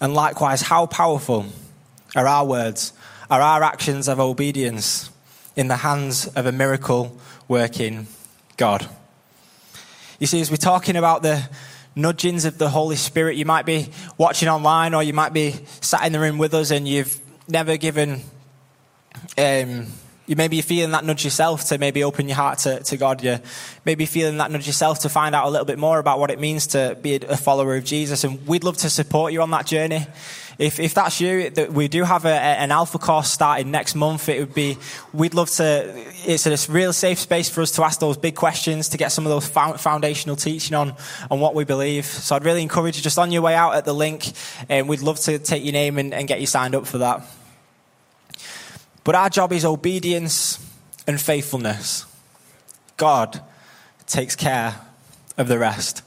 And 0.00 0.14
likewise, 0.14 0.62
how 0.62 0.86
powerful 0.86 1.46
are 2.16 2.26
our 2.26 2.44
words, 2.44 2.92
are 3.30 3.40
our 3.40 3.62
actions 3.62 4.08
of 4.08 4.18
obedience 4.18 5.10
in 5.56 5.68
the 5.68 5.76
hands 5.76 6.26
of 6.28 6.46
a 6.46 6.52
miracle 6.52 7.18
working 7.48 8.06
God? 8.56 8.88
You 10.18 10.26
see, 10.26 10.40
as 10.40 10.50
we're 10.50 10.56
talking 10.56 10.96
about 10.96 11.22
the 11.22 11.48
nudgings 11.94 12.44
of 12.44 12.58
the 12.58 12.70
Holy 12.70 12.96
Spirit, 12.96 13.36
you 13.36 13.44
might 13.44 13.66
be 13.66 13.90
watching 14.16 14.48
online 14.48 14.94
or 14.94 15.02
you 15.02 15.12
might 15.12 15.32
be 15.32 15.54
sat 15.80 16.06
in 16.06 16.12
the 16.12 16.20
room 16.20 16.38
with 16.38 16.54
us 16.54 16.70
and 16.70 16.88
you've 16.88 17.20
never 17.48 17.76
given 17.76 18.22
um, 19.36 19.86
you 20.30 20.36
maybe 20.36 20.54
you're 20.54 20.62
feeling 20.62 20.92
that 20.92 21.04
nudge 21.04 21.24
yourself 21.24 21.64
to 21.64 21.76
maybe 21.76 22.04
open 22.04 22.28
your 22.28 22.36
heart 22.36 22.60
to, 22.60 22.80
to 22.84 22.96
God. 22.96 23.20
You 23.20 23.40
maybe 23.84 24.06
feeling 24.06 24.36
that 24.36 24.52
nudge 24.52 24.64
yourself 24.64 25.00
to 25.00 25.08
find 25.08 25.34
out 25.34 25.44
a 25.44 25.50
little 25.50 25.64
bit 25.64 25.76
more 25.76 25.98
about 25.98 26.20
what 26.20 26.30
it 26.30 26.38
means 26.38 26.68
to 26.68 26.96
be 27.02 27.16
a 27.16 27.36
follower 27.36 27.74
of 27.74 27.84
Jesus. 27.84 28.22
And 28.22 28.46
we'd 28.46 28.62
love 28.62 28.76
to 28.76 28.90
support 28.90 29.32
you 29.32 29.42
on 29.42 29.50
that 29.50 29.66
journey. 29.66 30.06
If, 30.56 30.78
if 30.78 30.94
that's 30.94 31.20
you, 31.20 31.50
we 31.72 31.88
do 31.88 32.04
have 32.04 32.26
a, 32.26 32.32
an 32.32 32.70
alpha 32.70 32.98
course 32.98 33.28
starting 33.28 33.72
next 33.72 33.96
month. 33.96 34.28
It 34.28 34.38
would 34.38 34.54
be, 34.54 34.78
we'd 35.12 35.34
love 35.34 35.50
to, 35.52 35.92
it's 36.24 36.46
a 36.46 36.72
real 36.72 36.92
safe 36.92 37.18
space 37.18 37.50
for 37.50 37.62
us 37.62 37.72
to 37.72 37.82
ask 37.82 37.98
those 37.98 38.16
big 38.16 38.36
questions, 38.36 38.90
to 38.90 38.98
get 38.98 39.10
some 39.10 39.26
of 39.26 39.30
those 39.30 39.48
foundational 39.48 40.36
teaching 40.36 40.76
on, 40.76 40.94
on 41.28 41.40
what 41.40 41.56
we 41.56 41.64
believe. 41.64 42.04
So 42.06 42.36
I'd 42.36 42.44
really 42.44 42.62
encourage 42.62 42.96
you 42.96 43.02
just 43.02 43.18
on 43.18 43.32
your 43.32 43.42
way 43.42 43.56
out 43.56 43.74
at 43.74 43.84
the 43.84 43.94
link, 43.94 44.30
and 44.68 44.88
we'd 44.88 45.02
love 45.02 45.18
to 45.20 45.40
take 45.40 45.64
your 45.64 45.72
name 45.72 45.98
and, 45.98 46.14
and 46.14 46.28
get 46.28 46.40
you 46.40 46.46
signed 46.46 46.76
up 46.76 46.86
for 46.86 46.98
that. 46.98 47.26
But 49.04 49.14
our 49.14 49.30
job 49.30 49.52
is 49.52 49.64
obedience 49.64 50.64
and 51.06 51.20
faithfulness. 51.20 52.06
God 52.96 53.40
takes 54.06 54.36
care 54.36 54.76
of 55.38 55.48
the 55.48 55.58
rest. 55.58 56.02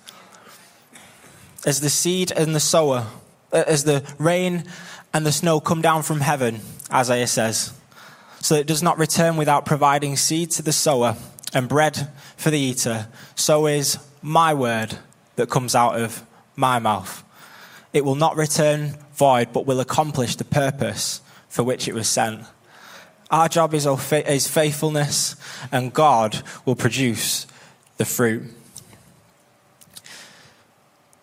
As 1.66 1.82
the 1.82 1.90
seed 1.90 2.32
and 2.32 2.54
the 2.54 2.60
sower, 2.60 3.08
uh, 3.52 3.64
as 3.66 3.84
the 3.84 4.04
rain 4.18 4.66
and 5.14 5.26
the 5.26 5.32
snow 5.32 5.60
come 5.60 5.82
down 5.82 6.04
from 6.04 6.22
heaven, 6.22 6.60
Isaiah 6.92 7.28
says, 7.28 7.74
so 8.42 8.56
it 8.56 8.68
does 8.68 8.84
not 8.84 8.98
return 8.98 9.38
without 9.38 9.66
providing 9.66 10.18
seed 10.18 10.52
to 10.52 10.62
the 10.62 10.74
sower 10.74 11.16
and 11.54 11.70
bread 11.70 12.10
for 12.36 12.50
the 12.50 12.60
eater, 12.60 13.08
so 13.36 13.68
is 13.68 13.98
my 14.22 14.54
word 14.54 14.98
that 15.36 15.50
comes 15.50 15.76
out 15.76 16.00
of 16.00 16.26
my 16.56 16.80
mouth. 16.80 17.24
It 17.94 18.04
will 18.04 18.16
not 18.16 18.36
return 18.36 18.98
void, 19.14 19.54
but 19.54 19.66
will 19.66 19.80
accomplish 19.80 20.36
the 20.36 20.46
purpose 20.46 21.22
for 21.48 21.64
which 21.64 21.88
it 21.88 21.94
was 21.94 22.10
sent. 22.10 22.42
Our 23.34 23.50
job 23.50 23.74
is, 23.74 23.88
is 23.88 24.48
faithfulness, 24.48 25.36
and 25.72 25.92
God 25.92 26.44
will 26.66 26.76
produce 26.76 27.48
the 27.98 28.06
fruit. 28.06 28.44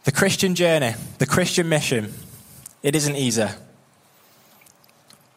The 0.02 0.10
Christian 0.10 0.56
journey, 0.56 0.94
the 1.18 1.26
Christian 1.26 1.68
mission, 1.68 2.12
it 2.82 2.96
isn't 2.96 3.14
easy. 3.14 3.46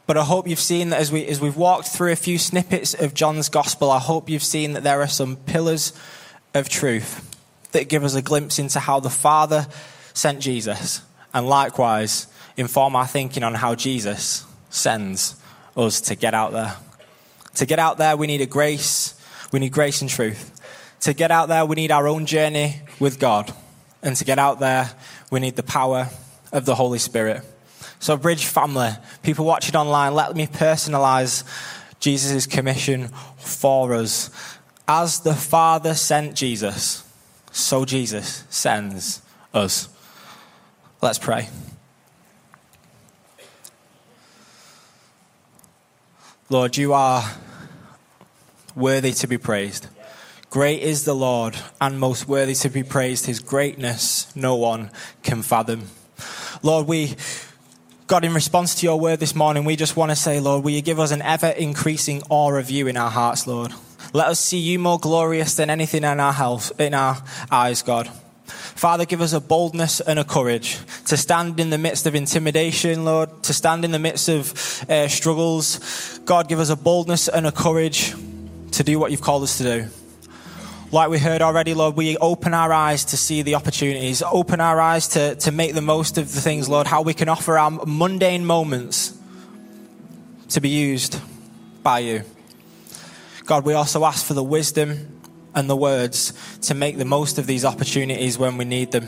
But 0.08 0.18
I 0.18 0.24
hope 0.24 0.48
you've 0.48 0.60
seen 0.60 0.90
that 0.90 1.00
as, 1.00 1.12
we, 1.12 1.28
as 1.28 1.40
we've 1.40 1.56
walked 1.56 1.90
through 1.90 2.12
a 2.12 2.16
few 2.16 2.40
snippets 2.40 2.96
of 2.96 3.14
John's 3.14 3.50
gospel, 3.50 3.92
I 3.92 4.00
hope 4.00 4.28
you've 4.28 4.42
seen 4.42 4.74
that 4.74 4.82
there 4.82 5.00
are 5.00 5.08
some 5.08 5.36
pillars 5.36 5.94
of 6.56 6.70
truth 6.70 7.40
that 7.74 7.88
give 7.88 8.04
us 8.04 8.16
a 8.16 8.22
glimpse 8.24 8.58
into 8.58 8.80
how 8.80 9.00
the 9.00 9.12
Father 9.12 9.68
sent 10.16 10.40
Jesus, 10.40 11.04
and 11.36 11.48
likewise 11.48 12.26
inform 12.58 12.96
our 12.96 13.06
thinking 13.06 13.44
on 13.44 13.54
how 13.54 13.76
Jesus 13.76 14.44
sends 14.72 15.36
us 15.76 16.02
to 16.02 16.16
get 16.16 16.34
out 16.34 16.52
there. 16.52 16.76
To 17.56 17.66
get 17.66 17.80
out 17.80 17.98
there, 17.98 18.18
we 18.18 18.28
need 18.28 18.42
a 18.42 18.46
grace. 18.46 19.16
We 19.52 19.60
need 19.60 19.72
grace 19.72 20.02
and 20.02 20.10
truth. 20.10 20.50
To 21.02 21.14
get 21.14 21.32
out 21.32 21.50
there, 21.50 21.66
we 21.66 21.76
need 21.76 21.92
our 21.92 22.08
own 22.08 22.26
journey 22.26 22.82
with 23.00 23.20
God. 23.20 23.54
And 24.02 24.16
to 24.16 24.26
get 24.26 24.40
out 24.40 24.60
there, 24.60 24.92
we 25.32 25.40
need 25.40 25.56
the 25.56 25.64
power 25.64 26.10
of 26.52 26.66
the 26.66 26.76
Holy 26.76 27.00
Spirit. 27.00 27.44
So, 28.00 28.18
Bridge 28.18 28.46
family, 28.46 28.92
people 29.22 29.46
watching 29.46 29.76
online, 29.76 30.14
let 30.14 30.36
me 30.36 30.48
personalize 30.48 31.44
Jesus' 32.00 32.46
commission 32.46 33.08
for 33.38 33.94
us. 33.94 34.30
As 34.88 35.22
the 35.22 35.34
Father 35.34 35.94
sent 35.94 36.36
Jesus, 36.36 37.04
so 37.52 37.86
Jesus 37.86 38.44
sends 38.50 39.22
us. 39.54 39.88
Let's 41.02 41.20
pray. 41.20 41.48
Lord, 46.50 46.76
you 46.76 46.94
are 46.94 47.24
worthy 48.76 49.14
to 49.14 49.28
be 49.28 49.38
praised. 49.38 49.88
Great 50.50 50.82
is 50.82 51.06
the 51.06 51.16
Lord, 51.16 51.56
and 51.80 52.00
most 52.00 52.28
worthy 52.28 52.54
to 52.56 52.70
be 52.70 52.84
praised. 52.84 53.26
His 53.26 53.40
greatness 53.40 54.34
no 54.36 54.56
one 54.56 54.92
can 55.24 55.42
fathom. 55.42 55.88
Lord, 56.62 56.86
we, 56.86 57.16
God, 58.08 58.26
in 58.26 58.34
response 58.34 58.76
to 58.76 58.86
your 58.86 59.00
word 59.00 59.20
this 59.20 59.34
morning, 59.34 59.64
we 59.64 59.76
just 59.76 59.96
want 59.96 60.12
to 60.12 60.16
say, 60.16 60.40
Lord, 60.40 60.64
will 60.64 60.72
you 60.72 60.82
give 60.82 61.00
us 61.00 61.12
an 61.12 61.22
ever 61.22 61.48
increasing 61.48 62.22
awe 62.30 62.54
of 62.54 62.70
you 62.70 62.88
in 62.88 62.98
our 62.98 63.10
hearts, 63.10 63.48
Lord? 63.48 63.72
Let 64.12 64.28
us 64.28 64.40
see 64.40 64.60
you 64.60 64.80
more 64.80 65.00
glorious 65.00 65.56
than 65.56 65.70
anything 65.70 66.04
in 66.04 66.20
our 66.20 66.34
health, 66.34 66.80
in 66.80 66.94
our 66.94 67.24
eyes, 67.50 67.82
God. 67.82 68.12
Father, 68.84 69.06
give 69.06 69.22
us 69.22 69.32
a 69.32 69.40
boldness 69.40 70.02
and 70.02 70.20
a 70.20 70.26
courage 70.26 70.78
to 71.06 71.16
stand 71.16 71.58
in 71.58 71.70
the 71.70 71.78
midst 71.78 72.06
of 72.06 72.16
intimidation, 72.16 73.06
Lord, 73.06 73.42
to 73.44 73.54
stand 73.54 73.86
in 73.86 73.92
the 73.92 73.98
midst 73.98 74.28
of 74.28 74.52
uh, 74.90 75.08
struggles. 75.08 76.20
God, 76.26 76.50
give 76.50 76.60
us 76.60 76.70
a 76.70 76.76
boldness 76.76 77.30
and 77.30 77.48
a 77.48 77.52
courage 77.54 78.14
to 78.72 78.84
do 78.84 79.00
what 79.00 79.12
you've 79.12 79.22
called 79.22 79.44
us 79.44 79.58
to 79.60 79.64
do. 79.64 79.88
Like 80.92 81.10
we 81.10 81.18
heard 81.18 81.42
already, 81.42 81.74
Lord, 81.74 81.96
we 81.96 82.18
open 82.18 82.54
our 82.54 82.74
eyes 82.74 83.06
to 83.06 83.16
see 83.16 83.42
the 83.42 83.56
opportunities, 83.56 84.22
open 84.22 84.60
our 84.60 84.82
eyes 84.82 85.08
to, 85.08 85.36
to 85.36 85.54
make 85.54 85.76
the 85.76 85.82
most 85.82 86.18
of 86.18 86.34
the 86.34 86.42
things, 86.42 86.68
Lord, 86.68 86.86
how 86.86 87.04
we 87.04 87.14
can 87.14 87.30
offer 87.30 87.58
our 87.58 87.72
mundane 87.72 88.46
moments 88.46 89.18
to 90.50 90.60
be 90.60 90.68
used 90.68 91.22
by 91.84 92.00
you. 92.00 92.24
God, 93.46 93.64
we 93.64 93.76
also 93.76 94.04
ask 94.04 94.26
for 94.26 94.34
the 94.34 94.44
wisdom 94.44 95.13
and 95.56 95.70
the 95.70 95.76
words 95.76 96.34
to 96.62 96.74
make 96.74 96.98
the 96.98 97.06
most 97.06 97.38
of 97.38 97.48
these 97.48 97.66
opportunities 97.66 98.38
when 98.38 98.58
we 98.58 98.66
need 98.66 98.92
them. 98.92 99.08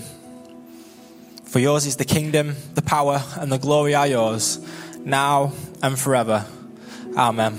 For 1.45 1.59
yours 1.59 1.85
is 1.85 1.95
the 1.95 2.05
kingdom, 2.05 2.55
the 2.73 2.81
power, 2.81 3.23
and 3.37 3.51
the 3.51 3.57
glory 3.57 3.95
are 3.95 4.07
yours, 4.07 4.59
now 4.99 5.53
and 5.81 5.97
forever. 5.97 6.45
Amen. 7.15 7.57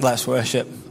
Let's 0.00 0.26
worship. 0.26 0.83